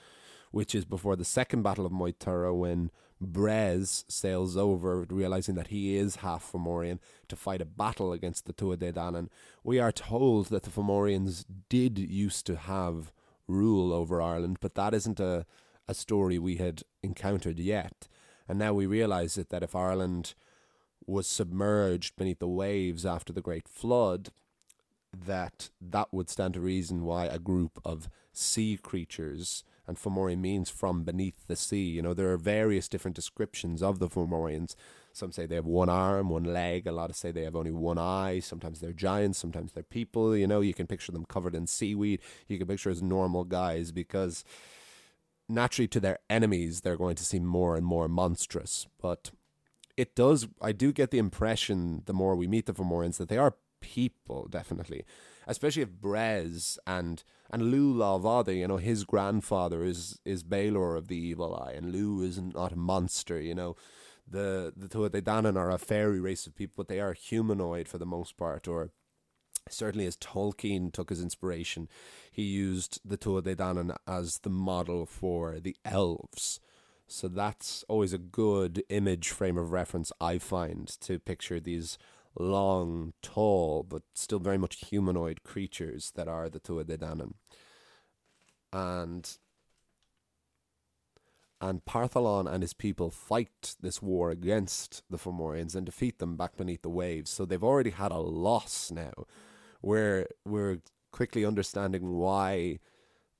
which 0.52 0.74
is 0.74 0.84
before 0.84 1.16
the 1.16 1.24
second 1.24 1.62
battle 1.62 1.84
of 1.84 1.92
Moytura, 1.92 2.56
when 2.56 2.90
Bres 3.20 4.04
sails 4.08 4.56
over, 4.56 5.04
realizing 5.08 5.56
that 5.56 5.68
he 5.68 5.96
is 5.96 6.16
half 6.16 6.52
Fomorian, 6.52 6.98
to 7.28 7.34
fight 7.34 7.60
a 7.60 7.66
battle 7.66 8.12
against 8.12 8.46
the 8.46 8.52
Tuatha 8.52 8.76
Dé 8.76 8.92
Danann, 8.92 9.28
we 9.64 9.80
are 9.80 9.92
told 9.92 10.46
that 10.46 10.62
the 10.62 10.70
Fomorians 10.70 11.44
did 11.68 11.98
used 11.98 12.46
to 12.46 12.56
have 12.56 13.12
rule 13.48 13.92
over 13.92 14.20
Ireland, 14.22 14.58
but 14.60 14.74
that 14.74 14.94
isn't 14.94 15.18
a, 15.18 15.46
a 15.88 15.94
story 15.94 16.38
we 16.38 16.56
had 16.56 16.82
encountered 17.02 17.58
yet. 17.58 18.06
And 18.48 18.58
now 18.58 18.74
we 18.74 18.86
realize 18.86 19.36
it 19.36 19.48
that 19.50 19.62
if 19.62 19.74
Ireland 19.74 20.34
was 21.06 21.26
submerged 21.26 22.16
beneath 22.16 22.38
the 22.38 22.48
waves 22.48 23.06
after 23.06 23.32
the 23.32 23.40
great 23.40 23.68
flood 23.68 24.30
that 25.24 25.70
that 25.80 26.12
would 26.12 26.28
stand 26.28 26.54
to 26.54 26.60
reason 26.60 27.04
why 27.04 27.26
a 27.26 27.38
group 27.38 27.80
of 27.84 28.08
sea 28.32 28.76
creatures 28.76 29.64
and 29.86 29.96
Fomorian 29.96 30.38
means 30.40 30.68
from 30.68 31.04
beneath 31.04 31.46
the 31.46 31.56
sea. 31.56 31.84
You 31.84 32.02
know, 32.02 32.12
there 32.12 32.32
are 32.32 32.36
various 32.36 32.88
different 32.88 33.14
descriptions 33.14 33.82
of 33.82 33.98
the 33.98 34.08
Fomorians. 34.08 34.74
Some 35.12 35.32
say 35.32 35.46
they 35.46 35.54
have 35.54 35.64
one 35.64 35.88
arm, 35.88 36.28
one 36.28 36.44
leg. 36.44 36.86
A 36.86 36.92
lot 36.92 37.08
of 37.08 37.16
say 37.16 37.30
they 37.30 37.44
have 37.44 37.56
only 37.56 37.70
one 37.70 37.98
eye. 37.98 38.40
Sometimes 38.40 38.80
they're 38.80 38.92
giants. 38.92 39.38
Sometimes 39.38 39.72
they're 39.72 39.84
people. 39.84 40.36
You 40.36 40.46
know, 40.46 40.60
you 40.60 40.74
can 40.74 40.86
picture 40.86 41.12
them 41.12 41.24
covered 41.24 41.54
in 41.54 41.66
seaweed. 41.66 42.20
You 42.48 42.58
can 42.58 42.66
picture 42.66 42.90
as 42.90 43.00
normal 43.00 43.44
guys 43.44 43.92
because 43.92 44.44
naturally 45.48 45.88
to 45.88 46.00
their 46.00 46.18
enemies, 46.28 46.80
they're 46.80 46.96
going 46.96 47.16
to 47.16 47.24
seem 47.24 47.46
more 47.46 47.76
and 47.76 47.86
more 47.86 48.08
monstrous. 48.08 48.88
But 49.00 49.30
it 49.96 50.14
does. 50.14 50.46
I 50.60 50.72
do 50.72 50.92
get 50.92 51.10
the 51.10 51.18
impression 51.18 52.02
the 52.06 52.12
more 52.12 52.36
we 52.36 52.46
meet 52.46 52.66
the 52.66 52.74
Fomorians 52.74 53.16
that 53.18 53.28
they 53.28 53.38
are 53.38 53.56
people, 53.80 54.46
definitely. 54.48 55.04
Especially 55.46 55.82
if 55.82 55.90
Bres 55.90 56.78
and 56.86 57.22
and 57.50 57.70
Lugh 57.70 57.96
Lámhfhada, 57.96 58.56
you 58.56 58.66
know, 58.66 58.78
his 58.78 59.04
grandfather 59.04 59.84
is 59.84 60.18
is 60.24 60.42
Balor 60.42 60.96
of 60.96 61.08
the 61.08 61.16
Evil 61.16 61.54
Eye, 61.54 61.72
and 61.72 61.94
Lugh 61.94 62.24
is 62.24 62.38
not 62.40 62.72
a 62.72 62.76
monster, 62.76 63.40
you 63.40 63.54
know. 63.54 63.76
The 64.28 64.72
the 64.76 64.88
Tuatha 64.88 65.56
are 65.56 65.70
a 65.70 65.78
fairy 65.78 66.20
race 66.20 66.46
of 66.46 66.56
people, 66.56 66.74
but 66.76 66.88
they 66.88 67.00
are 67.00 67.12
humanoid 67.12 67.86
for 67.88 67.98
the 67.98 68.06
most 68.06 68.36
part, 68.36 68.66
or 68.66 68.90
certainly 69.70 70.06
as 70.06 70.16
Tolkien 70.16 70.92
took 70.92 71.10
his 71.10 71.22
inspiration, 71.22 71.88
he 72.30 72.42
used 72.42 73.00
the 73.04 73.16
Tuatha 73.16 73.96
as 74.06 74.38
the 74.38 74.50
model 74.50 75.06
for 75.06 75.60
the 75.60 75.76
elves. 75.84 76.60
So 77.08 77.28
that's 77.28 77.84
always 77.88 78.12
a 78.12 78.18
good 78.18 78.82
image 78.88 79.30
frame 79.30 79.58
of 79.58 79.72
reference, 79.72 80.12
I 80.20 80.38
find, 80.38 80.88
to 81.00 81.18
picture 81.18 81.60
these 81.60 81.98
long, 82.38 83.12
tall, 83.22 83.82
but 83.82 84.02
still 84.14 84.40
very 84.40 84.58
much 84.58 84.86
humanoid 84.86 85.42
creatures 85.42 86.12
that 86.16 86.28
are 86.28 86.48
the 86.48 86.60
Tuatha 86.60 86.86
De 86.86 86.98
Danann. 86.98 87.34
And 88.72 89.38
and 91.60 91.84
Partholon 91.86 92.52
and 92.52 92.62
his 92.62 92.74
people 92.74 93.10
fight 93.10 93.76
this 93.80 94.02
war 94.02 94.30
against 94.30 95.02
the 95.08 95.16
Fomorians 95.16 95.74
and 95.74 95.86
defeat 95.86 96.18
them 96.18 96.36
back 96.36 96.56
beneath 96.56 96.82
the 96.82 96.90
waves. 96.90 97.30
So 97.30 97.46
they've 97.46 97.64
already 97.64 97.90
had 97.90 98.12
a 98.12 98.18
loss 98.18 98.90
now. 98.90 99.12
We're 99.80 100.26
we're 100.44 100.80
quickly 101.12 101.44
understanding 101.44 102.16
why 102.18 102.80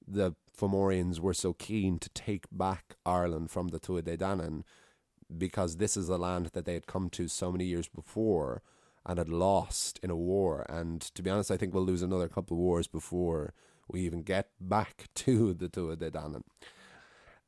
the 0.07 0.35
Fomorians 0.57 1.21
were 1.21 1.35
so 1.35 1.53
keen 1.53 1.99
to 1.99 2.09
take 2.11 2.47
back 2.51 2.97
Ireland 3.05 3.51
from 3.51 3.69
the 3.69 3.79
Tuatha 3.79 4.05
De 4.05 4.17
Danann 4.17 4.63
because 5.37 5.77
this 5.77 5.97
is 5.97 6.09
a 6.09 6.17
land 6.17 6.47
that 6.55 6.65
they 6.65 6.75
had 6.75 6.87
come 6.87 7.11
to 7.11 7.29
so 7.29 7.53
many 7.53 7.65
years 7.65 7.89
before 7.89 8.63
and 9.05 9.19
had 9.19 9.29
lost 9.29 10.01
in 10.03 10.11
a 10.11 10.17
war. 10.17 10.65
And 10.69 11.01
to 11.01 11.23
be 11.23 11.31
honest, 11.31 11.51
I 11.51 11.57
think 11.57 11.75
we'll 11.75 11.85
lose 11.85 12.03
another 12.03 12.29
couple 12.29 12.57
of 12.57 12.61
wars 12.61 12.87
before 12.87 13.53
we 13.89 14.01
even 14.01 14.23
get 14.23 14.51
back 14.61 15.09
to 15.17 15.53
the 15.53 15.69
Tuatha 15.69 15.99
De 15.99 16.11
Danann. 16.11 16.43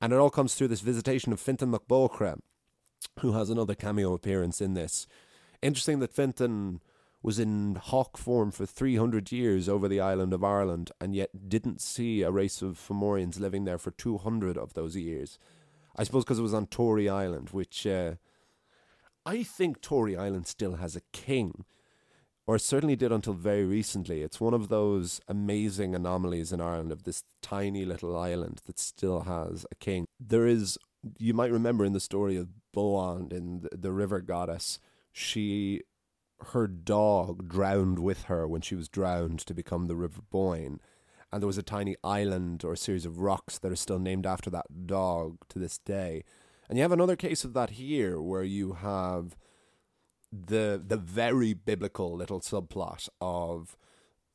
And 0.00 0.12
it 0.12 0.16
all 0.16 0.30
comes 0.30 0.54
through 0.54 0.68
this 0.68 0.80
visitation 0.80 1.32
of 1.32 1.40
Fintan 1.40 1.70
Mac 1.70 1.82
Bóchra, 1.88 2.38
who 3.20 3.32
has 3.32 3.50
another 3.50 3.74
cameo 3.74 4.12
appearance 4.12 4.60
in 4.60 4.74
this. 4.74 5.06
Interesting 5.60 5.98
that 6.00 6.12
Fintan 6.12 6.80
was 7.22 7.38
in 7.38 7.74
hawk 7.74 8.16
form 8.16 8.50
for 8.50 8.64
300 8.64 9.32
years 9.32 9.68
over 9.68 9.88
the 9.88 10.00
island 10.00 10.32
of 10.32 10.44
Ireland 10.44 10.92
and 11.00 11.14
yet 11.14 11.48
didn't 11.48 11.80
see 11.80 12.22
a 12.22 12.30
race 12.30 12.62
of 12.62 12.78
Fomorians 12.78 13.40
living 13.40 13.64
there 13.64 13.78
for 13.78 13.90
200 13.90 14.56
of 14.56 14.74
those 14.74 14.96
years. 14.96 15.38
I 15.96 16.04
suppose 16.04 16.24
because 16.24 16.38
it 16.38 16.42
was 16.42 16.54
on 16.54 16.66
Tory 16.66 17.08
Island, 17.08 17.50
which 17.50 17.86
uh, 17.86 18.14
I 19.26 19.42
think 19.42 19.80
Tory 19.80 20.16
Island 20.16 20.46
still 20.46 20.76
has 20.76 20.94
a 20.94 21.02
king, 21.12 21.64
or 22.46 22.56
certainly 22.58 22.94
did 22.94 23.10
until 23.10 23.34
very 23.34 23.64
recently. 23.64 24.22
It's 24.22 24.40
one 24.40 24.54
of 24.54 24.68
those 24.68 25.20
amazing 25.26 25.94
anomalies 25.94 26.52
in 26.52 26.60
Ireland 26.60 26.92
of 26.92 27.02
this 27.02 27.24
tiny 27.42 27.84
little 27.84 28.16
island 28.16 28.62
that 28.66 28.78
still 28.78 29.22
has 29.22 29.66
a 29.72 29.74
king. 29.74 30.06
There 30.20 30.46
is, 30.46 30.78
you 31.18 31.34
might 31.34 31.50
remember 31.50 31.84
in 31.84 31.92
the 31.92 32.00
story 32.00 32.36
of 32.36 32.48
Boand 32.72 33.32
in 33.32 33.60
the, 33.60 33.76
the 33.76 33.92
river 33.92 34.20
goddess, 34.20 34.78
she 35.12 35.82
her 36.52 36.66
dog 36.66 37.48
drowned 37.48 37.98
with 37.98 38.24
her 38.24 38.46
when 38.46 38.60
she 38.60 38.74
was 38.74 38.88
drowned 38.88 39.40
to 39.40 39.54
become 39.54 39.86
the 39.86 39.96
River 39.96 40.20
Boyne 40.30 40.80
and 41.32 41.42
there 41.42 41.46
was 41.46 41.58
a 41.58 41.62
tiny 41.62 41.96
island 42.02 42.64
or 42.64 42.72
a 42.72 42.76
series 42.76 43.04
of 43.04 43.20
rocks 43.20 43.58
that 43.58 43.72
are 43.72 43.76
still 43.76 43.98
named 43.98 44.26
after 44.26 44.48
that 44.50 44.86
dog 44.86 45.36
to 45.48 45.58
this 45.58 45.78
day. 45.78 46.24
And 46.68 46.78
you 46.78 46.82
have 46.82 46.92
another 46.92 47.16
case 47.16 47.44
of 47.44 47.52
that 47.54 47.70
here 47.70 48.20
where 48.20 48.42
you 48.42 48.74
have 48.74 49.36
the 50.30 50.82
the 50.84 50.96
very 50.96 51.54
biblical 51.54 52.14
little 52.14 52.40
subplot 52.40 53.08
of 53.20 53.76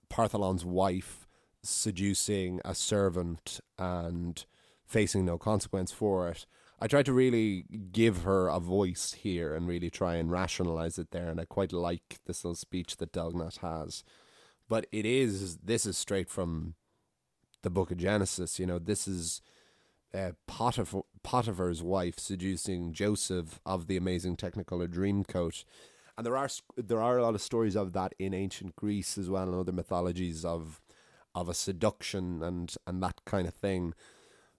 Partholon's 0.10 0.66
wife 0.66 1.28
seducing 1.64 2.60
a 2.66 2.76
servant 2.76 3.60
and 3.78 4.46
facing 4.86 5.26
no 5.26 5.38
consequence 5.38 5.92
for 5.92 6.30
it. 6.30 6.46
I 6.80 6.88
tried 6.88 7.06
to 7.06 7.14
really 7.14 7.66
give 7.92 8.24
her 8.24 8.48
a 8.48 8.60
voice 8.60 9.14
here 9.14 9.56
and 9.56 9.68
really 9.68 9.90
try 9.90 10.16
and 10.16 10.32
rationalize 10.32 10.98
it 10.98 11.12
there, 11.12 11.30
and 11.30 11.40
I 11.40 11.46
quite 11.46 11.72
like 11.72 12.20
this 12.26 12.44
little 12.44 12.56
speech 12.56 12.98
that 12.98 13.14
Dugnat 13.14 13.60
has. 13.60 14.04
But 14.68 14.88
it 14.92 15.06
is 15.06 15.58
this 15.58 15.86
is 15.86 15.98
straight 15.98 16.30
from 16.30 16.76
the 17.62 17.70
book 17.70 17.92
of 17.92 17.98
Genesis. 17.98 18.60
You 18.60 18.66
know, 18.66 18.80
this 18.80 19.08
is 19.08 19.42
uh, 20.14 20.32
Potiphar, 20.48 21.04
Potiphar's 21.24 21.82
wife 21.82 22.20
seducing 22.20 22.94
Joseph 22.94 23.60
of 23.66 23.88
the 23.88 23.98
amazing 23.98 24.38
Technicolor 24.38 24.88
Dreamcoat. 24.88 25.64
And 26.18 26.26
there 26.26 26.38
are 26.38 26.50
there 26.78 27.02
are 27.02 27.18
a 27.18 27.24
lot 27.24 27.36
of 27.36 27.42
stories 27.42 27.76
of 27.76 27.94
that 27.94 28.14
in 28.20 28.34
ancient 28.34 28.76
Greece 28.76 29.18
as 29.18 29.30
well, 29.30 29.44
and 29.50 29.56
other 29.56 29.72
mythologies 29.72 30.46
of 30.46 30.82
of 31.34 31.50
a 31.50 31.54
seduction 31.54 32.44
and 32.44 32.76
and 32.86 33.02
that 33.02 33.22
kind 33.26 33.48
of 33.48 33.54
thing. 33.54 33.94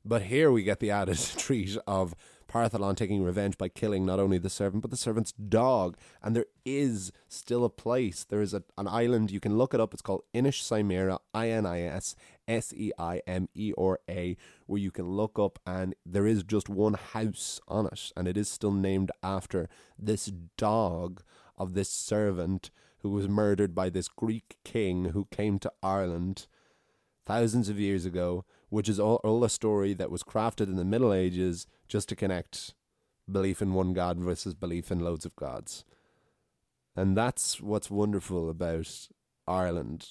But 0.05 0.23
here 0.23 0.53
we 0.53 0.63
get 0.63 0.81
the 0.81 0.91
added 0.91 1.19
treat 1.39 1.77
of 1.87 2.15
Partholon 2.49 2.97
taking 2.97 3.25
revenge 3.25 3.59
by 3.59 3.69
killing 3.69 4.07
not 4.07 4.21
only 4.21 4.39
the 4.39 4.51
servant 4.51 4.83
but 4.83 4.91
the 4.91 4.97
servant's 4.97 5.33
dog. 5.33 5.97
And 6.23 6.37
there 6.37 6.47
is 6.65 7.11
still 7.27 7.65
a 7.65 7.71
place. 7.71 8.23
There 8.23 8.43
is 8.43 8.55
a, 8.55 8.63
an 8.79 8.87
island 8.87 9.31
you 9.31 9.41
can 9.41 9.59
look 9.59 9.75
it 9.75 9.81
up. 9.81 9.93
It's 9.93 10.03
called 10.03 10.25
Inis 10.33 10.61
Seimera, 10.61 11.19
I 11.33 11.49
N 11.49 11.67
I 11.67 11.81
S 11.83 12.15
S 12.47 12.73
E 12.75 12.93
I 12.99 13.23
M 13.27 13.49
E 13.55 13.73
where 13.75 14.81
you 14.81 14.91
can 14.91 15.09
look 15.09 15.39
up 15.39 15.59
and 15.67 15.95
there 16.05 16.27
is 16.27 16.45
just 16.45 16.69
one 16.69 16.95
house 16.95 17.61
on 17.67 17.87
it, 17.87 18.13
and 18.17 18.29
it 18.29 18.37
is 18.37 18.49
still 18.49 18.73
named 18.73 19.11
after 19.23 19.69
this 19.99 20.27
dog 20.57 21.23
of 21.57 21.75
this 21.75 21.89
servant 21.89 22.71
who 22.99 23.11
was 23.11 23.29
murdered 23.29 23.75
by 23.75 23.91
this 23.91 24.09
Greek 24.09 24.59
king 24.65 25.07
who 25.07 25.27
came 25.31 25.59
to 25.59 25.73
Ireland 25.83 26.47
thousands 27.25 27.69
of 27.69 27.81
years 27.81 28.05
ago, 28.05 28.45
which 28.75 28.89
is 28.89 28.99
all, 28.99 29.21
all 29.23 29.45
a 29.45 29.49
story 29.49 29.95
that 29.95 30.11
was 30.11 30.25
crafted 30.25 30.63
in 30.67 30.75
the 30.75 30.85
Middle 30.85 31.13
Ages 31.13 31.69
just 31.87 32.09
to 32.09 32.17
connect 32.17 32.75
belief 33.31 33.63
in 33.63 33.73
one 33.73 33.93
God 33.93 34.19
versus 34.19 34.53
belief 34.53 34.91
in 34.91 34.99
loads 34.99 35.25
of 35.25 35.37
gods. 35.37 35.85
And 36.97 37.17
that's 37.17 37.61
what's 37.61 37.89
wonderful 37.89 38.51
about 38.51 39.09
Ireland 39.47 40.09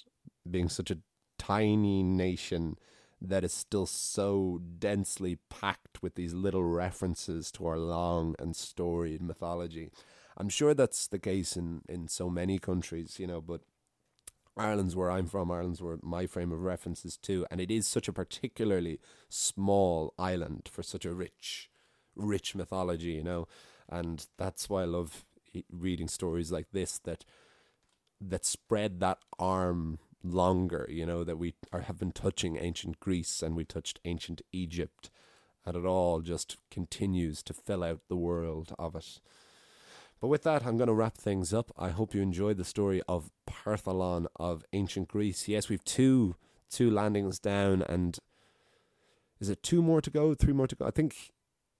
being 0.49 0.69
such 0.69 0.89
a 0.89 0.99
tiny 1.37 2.03
nation 2.03 2.77
that 3.21 3.43
is 3.43 3.51
still 3.51 3.85
so 3.85 4.61
densely 4.79 5.39
packed 5.49 6.01
with 6.01 6.15
these 6.15 6.33
little 6.33 6.63
references 6.63 7.51
to 7.51 7.67
our 7.67 7.77
long 7.77 8.33
and 8.39 8.55
storied 8.55 9.21
mythology. 9.21 9.91
I'm 10.37 10.47
sure 10.47 10.73
that's 10.73 11.07
the 11.07 11.19
case 11.19 11.57
in, 11.57 11.81
in 11.89 12.07
so 12.07 12.29
many 12.29 12.59
countries, 12.59 13.19
you 13.19 13.27
know, 13.27 13.41
but 13.41 13.59
Ireland's 14.55 14.95
where 14.95 15.09
I'm 15.09 15.25
from, 15.27 15.51
Ireland's 15.51 15.81
where 15.81 15.97
my 16.01 16.27
frame 16.27 16.51
of 16.51 16.61
reference 16.61 17.05
is 17.05 17.17
too, 17.17 17.45
and 17.49 17.59
it 17.59 17.71
is 17.71 17.87
such 17.87 18.07
a 18.07 18.13
particularly 18.13 18.99
small 19.29 20.13
island 20.19 20.69
for 20.71 20.83
such 20.83 21.05
a 21.05 21.13
rich, 21.13 21.69
rich 22.15 22.53
mythology, 22.53 23.11
you 23.11 23.23
know, 23.23 23.47
and 23.89 24.27
that's 24.37 24.69
why 24.69 24.83
I 24.83 24.85
love 24.85 25.25
reading 25.71 26.07
stories 26.07 26.51
like 26.51 26.67
this 26.71 26.99
that 26.99 27.25
that 28.21 28.45
spread 28.45 28.99
that 29.01 29.19
arm 29.37 29.99
longer, 30.23 30.87
you 30.89 31.05
know, 31.05 31.23
that 31.23 31.37
we 31.37 31.53
are, 31.73 31.81
have 31.81 31.99
been 31.99 32.11
touching 32.11 32.57
ancient 32.57 32.99
Greece 32.99 33.41
and 33.41 33.55
we 33.55 33.65
touched 33.65 33.99
ancient 34.05 34.41
Egypt, 34.51 35.09
and 35.65 35.75
it 35.75 35.85
all 35.85 36.21
just 36.21 36.57
continues 36.71 37.43
to 37.43 37.53
fill 37.53 37.83
out 37.83 38.01
the 38.07 38.15
world 38.15 38.73
of 38.79 38.95
it. 38.95 39.19
But 40.21 40.29
with 40.29 40.43
that, 40.43 40.65
I'm 40.65 40.77
going 40.77 40.87
to 40.87 40.93
wrap 40.93 41.17
things 41.17 41.53
up. 41.53 41.71
I 41.77 41.89
hope 41.89 42.13
you 42.13 42.21
enjoyed 42.21 42.55
the 42.55 42.63
story 42.63 43.01
of 43.09 43.29
Partholon 43.63 44.27
of 44.35 44.63
ancient 44.73 45.07
Greece. 45.07 45.47
Yes, 45.47 45.69
we've 45.69 45.83
two 45.83 46.35
two 46.69 46.89
landings 46.89 47.39
down, 47.39 47.83
and 47.83 48.19
is 49.39 49.49
it 49.49 49.63
two 49.63 49.81
more 49.81 50.01
to 50.01 50.09
go? 50.09 50.33
Three 50.33 50.53
more 50.53 50.67
to 50.67 50.75
go? 50.75 50.85
I 50.85 50.91
think. 50.91 51.31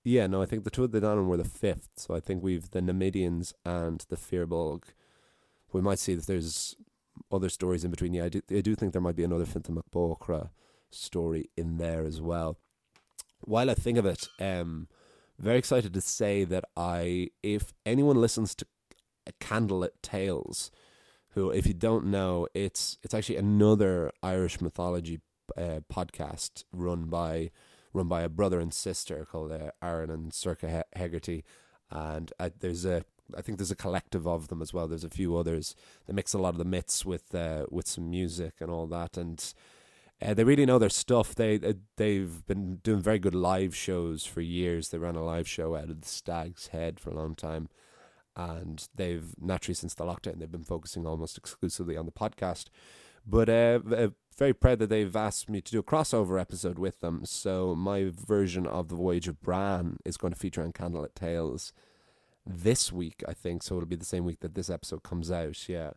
Yeah, 0.05 0.27
no, 0.27 0.41
I 0.41 0.45
think 0.45 0.65
the 0.65 0.71
Tuatha 0.71 0.89
Dé 0.89 1.01
Danann 1.01 1.27
were 1.27 1.37
the 1.37 1.45
fifth. 1.45 1.91
So 1.95 2.13
I 2.13 2.19
think 2.19 2.43
we've 2.43 2.69
the 2.71 2.81
Nemedians 2.81 3.53
and 3.65 4.03
the 4.09 4.17
Firbolg. 4.17 4.83
We 5.71 5.79
might 5.79 5.99
see 5.99 6.13
that 6.13 6.27
there's 6.27 6.75
other 7.31 7.47
stories 7.47 7.85
in 7.85 7.91
between. 7.91 8.13
Yeah, 8.13 8.25
I 8.25 8.29
do, 8.29 8.41
I 8.51 8.59
do 8.59 8.75
think 8.75 8.91
there 8.91 9.01
might 9.01 9.15
be 9.15 9.23
another 9.23 9.45
Fintan 9.45 9.75
Mac 9.75 9.85
Bóchra 9.93 10.49
story 10.91 11.49
in 11.55 11.77
there 11.77 12.05
as 12.05 12.21
well. 12.21 12.57
While 13.45 13.69
I 13.69 13.73
think 13.73 13.97
of 13.97 14.05
it, 14.05 14.27
um, 14.39 14.87
very 15.39 15.57
excited 15.57 15.93
to 15.93 16.01
say 16.01 16.43
that 16.43 16.65
I, 16.75 17.29
if 17.41 17.73
anyone 17.85 18.19
listens 18.19 18.55
to 18.55 18.65
Candlelit 19.39 20.01
Tales, 20.01 20.71
who, 21.33 21.49
if 21.49 21.65
you 21.65 21.73
don't 21.73 22.05
know, 22.05 22.47
it's 22.53 22.97
it's 23.03 23.13
actually 23.13 23.37
another 23.37 24.11
Irish 24.21 24.61
mythology 24.61 25.19
uh, 25.57 25.81
podcast 25.91 26.63
run 26.71 27.05
by 27.05 27.51
run 27.93 28.07
by 28.07 28.21
a 28.21 28.29
brother 28.29 28.59
and 28.59 28.73
sister 28.73 29.25
called 29.29 29.51
uh, 29.51 29.71
Aaron 29.81 30.09
and 30.09 30.31
Sorcha 30.31 30.83
Hegarty, 30.95 31.43
and 31.91 32.31
uh, 32.39 32.49
there's 32.59 32.85
a 32.85 33.03
I 33.35 33.41
think 33.41 33.57
there's 33.57 33.71
a 33.71 33.75
collective 33.75 34.27
of 34.27 34.47
them 34.47 34.61
as 34.61 34.73
well. 34.73 34.87
There's 34.87 35.03
a 35.03 35.09
few 35.09 35.35
others. 35.37 35.75
They 36.07 36.13
mix 36.13 36.33
a 36.33 36.39
lot 36.39 36.49
of 36.49 36.57
the 36.57 36.65
myths 36.65 37.05
with 37.05 37.33
uh, 37.33 37.65
with 37.69 37.87
some 37.87 38.09
music 38.09 38.55
and 38.59 38.69
all 38.69 38.87
that, 38.87 39.17
and 39.17 39.53
uh, 40.21 40.33
they 40.33 40.43
really 40.43 40.65
know 40.65 40.79
their 40.79 40.89
stuff. 40.89 41.35
They 41.35 41.55
uh, 41.55 41.73
they've 41.97 42.45
been 42.45 42.75
doing 42.77 43.01
very 43.01 43.19
good 43.19 43.35
live 43.35 43.75
shows 43.75 44.25
for 44.25 44.41
years. 44.41 44.89
They 44.89 44.97
ran 44.97 45.15
a 45.15 45.23
live 45.23 45.47
show 45.47 45.75
out 45.75 45.89
of 45.89 46.01
the 46.01 46.07
Stag's 46.07 46.67
Head 46.67 46.99
for 46.99 47.09
a 47.09 47.15
long 47.15 47.35
time, 47.35 47.69
and 48.35 48.87
they've 48.95 49.35
naturally 49.39 49.75
since 49.75 49.93
the 49.93 50.05
lockdown 50.05 50.39
they've 50.39 50.51
been 50.51 50.63
focusing 50.63 51.05
almost 51.05 51.37
exclusively 51.37 51.97
on 51.97 52.05
the 52.05 52.11
podcast. 52.11 52.65
But 53.25 53.49
uh, 53.49 53.79
uh 53.95 54.07
very 54.37 54.53
proud 54.53 54.79
that 54.79 54.89
they've 54.89 55.15
asked 55.15 55.49
me 55.49 55.61
to 55.61 55.71
do 55.71 55.79
a 55.79 55.83
crossover 55.83 56.39
episode 56.39 56.79
with 56.79 56.99
them. 57.01 57.21
So 57.25 57.75
my 57.75 58.11
version 58.13 58.65
of 58.65 58.89
the 58.89 58.95
Voyage 58.95 59.27
of 59.27 59.41
Bran 59.41 59.97
is 60.05 60.17
going 60.17 60.33
to 60.33 60.39
feature 60.39 60.63
on 60.63 60.73
Candlelit 60.73 61.15
Tales 61.15 61.71
this 62.45 62.91
week, 62.91 63.23
I 63.27 63.33
think. 63.33 63.63
So 63.63 63.75
it'll 63.75 63.87
be 63.87 63.95
the 63.95 64.05
same 64.05 64.25
week 64.25 64.39
that 64.41 64.55
this 64.55 64.69
episode 64.69 65.03
comes 65.03 65.31
out. 65.31 65.69
Yeah. 65.69 65.91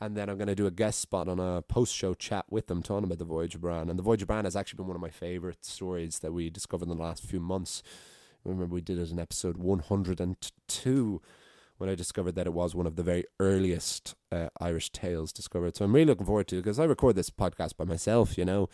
And 0.00 0.16
then 0.16 0.28
I'm 0.28 0.38
going 0.38 0.48
to 0.48 0.54
do 0.54 0.66
a 0.66 0.70
guest 0.70 1.00
spot 1.00 1.28
on 1.28 1.38
a 1.38 1.62
post 1.62 1.94
show 1.94 2.14
chat 2.14 2.46
with 2.50 2.68
them 2.68 2.82
talking 2.82 3.04
about 3.04 3.18
the 3.18 3.24
Voyage 3.24 3.54
of 3.54 3.60
Bran. 3.60 3.90
And 3.90 3.98
the 3.98 4.02
Voyage 4.02 4.22
of 4.22 4.28
Bran 4.28 4.44
has 4.44 4.56
actually 4.56 4.78
been 4.78 4.86
one 4.86 4.96
of 4.96 5.02
my 5.02 5.10
favorite 5.10 5.64
stories 5.64 6.20
that 6.20 6.32
we 6.32 6.48
discovered 6.48 6.88
in 6.88 6.96
the 6.96 7.02
last 7.02 7.24
few 7.24 7.40
months. 7.40 7.82
Remember, 8.44 8.74
we 8.74 8.80
did 8.80 8.98
it 8.98 9.10
in 9.10 9.18
episode 9.18 9.58
102 9.58 11.22
when 11.80 11.88
I 11.88 11.94
discovered 11.94 12.34
that 12.34 12.46
it 12.46 12.52
was 12.52 12.74
one 12.74 12.86
of 12.86 12.96
the 12.96 13.02
very 13.02 13.24
earliest 13.40 14.14
uh, 14.30 14.48
Irish 14.60 14.92
tales 14.92 15.32
discovered. 15.32 15.74
So 15.74 15.86
I'm 15.86 15.94
really 15.94 16.04
looking 16.04 16.26
forward 16.26 16.46
to 16.48 16.58
it 16.58 16.62
because 16.62 16.78
I 16.78 16.84
record 16.84 17.16
this 17.16 17.30
podcast 17.30 17.78
by 17.78 17.86
myself, 17.86 18.36
you 18.36 18.44
know, 18.44 18.68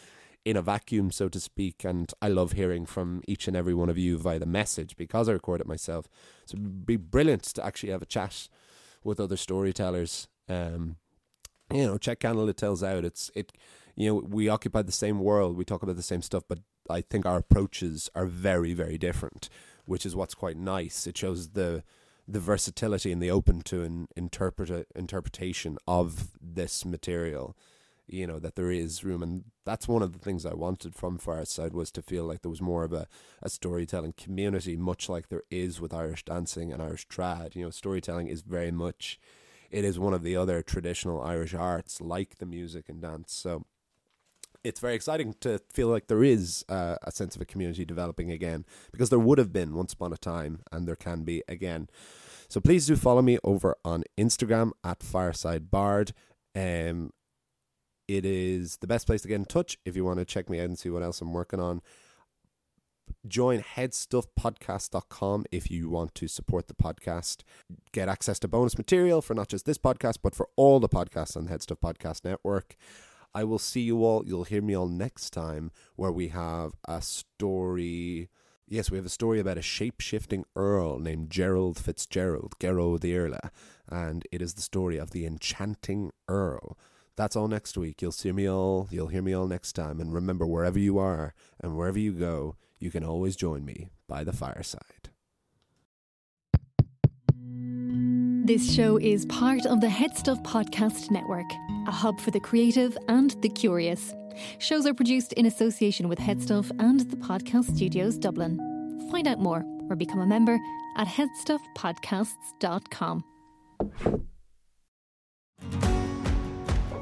in 0.45 0.57
a 0.57 0.63
vacuum, 0.63 1.13
so 1.13 1.29
to 1.29 1.39
speak. 1.39 1.85
And 1.85 2.13
I 2.21 2.27
love 2.27 2.53
hearing 2.53 2.85
from 2.85 3.23
each 3.29 3.47
and 3.47 3.57
every 3.57 3.75
one 3.75 3.89
of 3.89 3.97
you 3.97 4.19
via 4.19 4.41
the 4.41 4.45
message 4.45 4.97
because 4.97 5.29
I 5.29 5.33
record 5.35 5.61
it 5.61 5.69
myself. 5.69 6.09
So 6.47 6.57
it'd 6.57 6.85
be 6.85 6.97
brilliant 6.97 7.45
to 7.45 7.65
actually 7.65 7.93
have 7.93 8.03
a 8.03 8.07
chat 8.07 8.49
with 9.05 9.21
other 9.21 9.37
storytellers. 9.37 10.27
Um, 10.49 10.97
you 11.73 11.87
know, 11.87 11.99
check 11.99 12.25
It 12.25 12.57
Tells 12.57 12.83
Out. 12.83 13.05
It's 13.05 13.31
it. 13.37 13.53
You 13.95 14.09
know, 14.09 14.15
we 14.29 14.49
occupy 14.49 14.83
the 14.83 14.91
same 14.91 15.21
world. 15.21 15.57
We 15.57 15.65
talk 15.65 15.85
about 15.85 15.95
the 15.95 16.03
same 16.03 16.23
stuff, 16.23 16.43
but 16.49 16.59
I 16.91 17.03
think 17.03 17.25
our 17.25 17.39
approaches 17.39 18.11
are 18.17 18.27
very, 18.27 18.75
very 18.75 18.99
different, 18.99 19.49
which 19.85 20.05
is 20.05 20.17
what's 20.17 20.35
quite 20.35 20.57
nice. 20.57 21.07
It 21.07 21.17
shows 21.17 21.51
the 21.51 21.85
the 22.29 22.41
versatility 22.41 23.13
and 23.13 23.23
the 23.23 23.31
open 23.31 23.61
to 23.63 23.83
an 23.83 24.09
interpret 24.17 24.89
interpretation 24.95 25.79
of 25.87 26.31
this 26.41 26.85
material 26.85 27.57
you 28.07 28.27
know 28.27 28.39
that 28.39 28.55
there 28.55 28.71
is 28.71 29.05
room. 29.05 29.23
And 29.23 29.45
that's 29.65 29.89
one 29.89 30.03
of 30.03 30.13
the 30.13 30.19
things 30.19 30.47
i 30.47 30.55
wanted 30.55 30.95
from 30.95 31.19
fireside 31.19 31.73
was 31.73 31.91
to 31.93 32.03
feel 32.03 32.25
like 32.25 32.43
there 32.43 32.51
was 32.51 32.61
more 32.63 32.85
of 32.85 32.93
a, 32.93 33.07
a 33.43 33.49
storytelling 33.49 34.15
community 34.17 34.77
much 34.77 35.09
like 35.09 35.29
there 35.29 35.43
is 35.51 35.81
with 35.81 35.95
irish 35.95 36.25
dancing 36.25 36.73
and 36.73 36.83
irish 36.83 37.07
trad. 37.09 37.55
You 37.55 37.65
know 37.65 37.71
storytelling 37.71 38.29
is 38.29 38.43
very 38.43 38.71
much 38.71 39.19
it 39.71 39.85
is 39.85 39.99
one 39.99 40.15
of 40.15 40.23
the 40.23 40.37
other 40.37 40.63
traditional 40.63 41.21
irish 41.21 41.55
arts 41.55 42.01
like 42.01 42.39
the 42.39 42.47
music 42.47 42.89
and 42.89 43.03
dance. 43.03 43.35
So 43.35 43.65
it's 44.67 44.81
very 44.81 44.95
exciting 44.95 45.35
to 45.41 45.61
feel 45.73 45.89
like 45.89 46.09
there 46.09 46.25
is 46.25 46.65
uh, 46.69 46.97
a 47.03 47.13
sense 47.13 47.37
of 47.37 47.43
a 47.43 47.45
community 47.45 47.85
developing 47.85 48.31
again 48.31 48.65
because 48.91 49.11
there 49.11 49.19
would 49.19 49.39
have 49.39 49.53
been 49.53 49.75
once 49.75 49.93
upon 49.93 50.13
a 50.13 50.17
time 50.17 50.61
and 50.73 50.87
there 50.87 50.97
can 50.97 51.23
be 51.23 51.43
again. 51.49 51.89
So 52.49 52.61
please 52.61 52.87
do 52.87 52.97
follow 52.97 53.23
me 53.23 53.39
over 53.45 53.77
on 53.85 54.05
Instagram 54.19 54.73
at 54.85 55.03
Fireside 55.03 55.71
Bard. 55.71 56.13
Um, 56.55 57.13
it 58.09 58.25
is 58.25 58.79
the 58.79 58.87
best 58.87 59.07
place 59.07 59.23
to 59.23 59.29
get 59.29 59.37
in 59.37 59.45
touch 59.45 59.79
if 59.85 59.97
you 59.97 60.05
want 60.05 60.19
to 60.19 60.25
check 60.25 60.49
me 60.49 60.61
out 60.61 60.67
and 60.67 60.79
see 60.79 60.91
what 60.91 61.03
else 61.03 61.21
I'm 61.21 61.33
working 61.33 61.61
on. 61.61 61.83
Join 63.27 63.61
headstuffpodcast.com 63.61 65.47
if 65.53 65.71
you 65.71 65.89
want 65.89 66.15
to 66.17 66.29
support 66.29 66.67
the 66.67 66.75
podcast. 66.75 67.43
Get 67.93 68.09
access 68.09 68.39
to 68.41 68.49
bonus 68.49 68.77
material 68.79 69.23
for 69.23 69.35
not 69.35 69.49
just 69.49 69.65
this 69.65 69.79
podcast, 69.79 70.19
but 70.23 70.35
for 70.35 70.49
all 70.57 70.81
the 70.81 70.89
podcasts 70.89 71.37
on 71.37 71.45
the 71.45 71.51
Headstuff 71.51 71.81
Podcast 71.81 72.25
Network. 72.25 72.77
I 73.35 73.45
will 73.45 73.59
see 73.59 73.81
you 73.81 74.05
all. 74.05 74.25
You'll 74.27 74.45
hear 74.45 74.63
me 74.63 74.75
all 74.75 74.89
next 74.89 75.31
time 75.31 75.71
where 75.97 76.13
we 76.13 76.29
have 76.29 76.73
a 76.89 77.03
story. 77.03 78.31
Yes, 78.69 78.91
we 78.91 78.97
have 78.97 79.07
a 79.07 79.11
story 79.11 79.39
about 79.39 79.59
a 79.59 79.63
shape 79.63 80.01
shifting 80.01 80.45
earl 80.57 80.99
named 80.99 81.31
Gerald 81.31 81.79
Fitzgerald, 81.79 82.55
Gero 82.59 82.99
the 82.99 83.13
Earla, 83.13 83.51
and 83.89 84.27
it 84.33 84.43
is 84.43 84.55
the 84.55 84.63
story 84.63 84.97
of 84.97 85.11
the 85.11 85.25
enchanting 85.25 86.11
earl. 86.29 86.77
That's 87.17 87.37
all 87.37 87.49
next 87.49 87.79
week. 87.79 88.03
You'll 88.03 88.13
see 88.13 88.33
me 88.33 88.49
all, 88.49 88.89
you'll 88.91 89.07
hear 89.07 89.23
me 89.23 89.33
all 89.33 89.47
next 89.47 89.73
time. 89.73 90.01
And 90.01 90.13
remember, 90.13 90.47
wherever 90.47 90.79
you 90.79 90.99
are 90.99 91.33
and 91.61 91.77
wherever 91.77 91.99
you 91.99 92.13
go, 92.13 92.57
you 92.79 92.91
can 92.91 93.05
always 93.05 93.37
join 93.37 93.65
me 93.65 93.89
by 94.09 94.23
the 94.25 94.33
fireside. 94.33 94.96
This 98.47 98.73
show 98.73 98.97
is 98.97 99.27
part 99.27 99.67
of 99.67 99.81
the 99.81 99.89
Headstuff 99.89 100.41
Podcast 100.45 101.11
Network, 101.11 101.51
a 101.89 101.91
hub 101.91 102.21
for 102.21 102.31
the 102.31 102.39
creative 102.39 102.97
and 103.09 103.33
the 103.43 103.49
curious. 103.49 104.15
Shows 104.61 104.87
are 104.87 104.95
produced 104.95 105.33
in 105.33 105.47
association 105.47 106.09
with 106.09 106.21
Headstuff 106.21 106.71
and 106.79 107.01
the 107.11 107.17
Podcast 107.17 107.75
Studios 107.75 108.17
Dublin. 108.17 109.09
Find 109.11 109.27
out 109.27 109.41
more 109.41 109.65
or 109.91 109.97
become 109.97 110.21
a 110.21 110.27
member 110.27 110.61
at 110.97 111.09
headstuffpodcasts.com. 111.09 113.25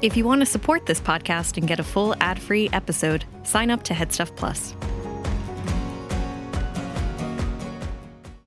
If 0.01 0.17
you 0.17 0.25
want 0.25 0.41
to 0.41 0.47
support 0.47 0.87
this 0.87 0.99
podcast 0.99 1.57
and 1.57 1.67
get 1.67 1.79
a 1.79 1.83
full 1.83 2.15
ad 2.21 2.41
free 2.41 2.71
episode, 2.73 3.23
sign 3.43 3.69
up 3.69 3.83
to 3.83 3.93
Headstuff 3.93 4.35
Plus. 4.35 4.73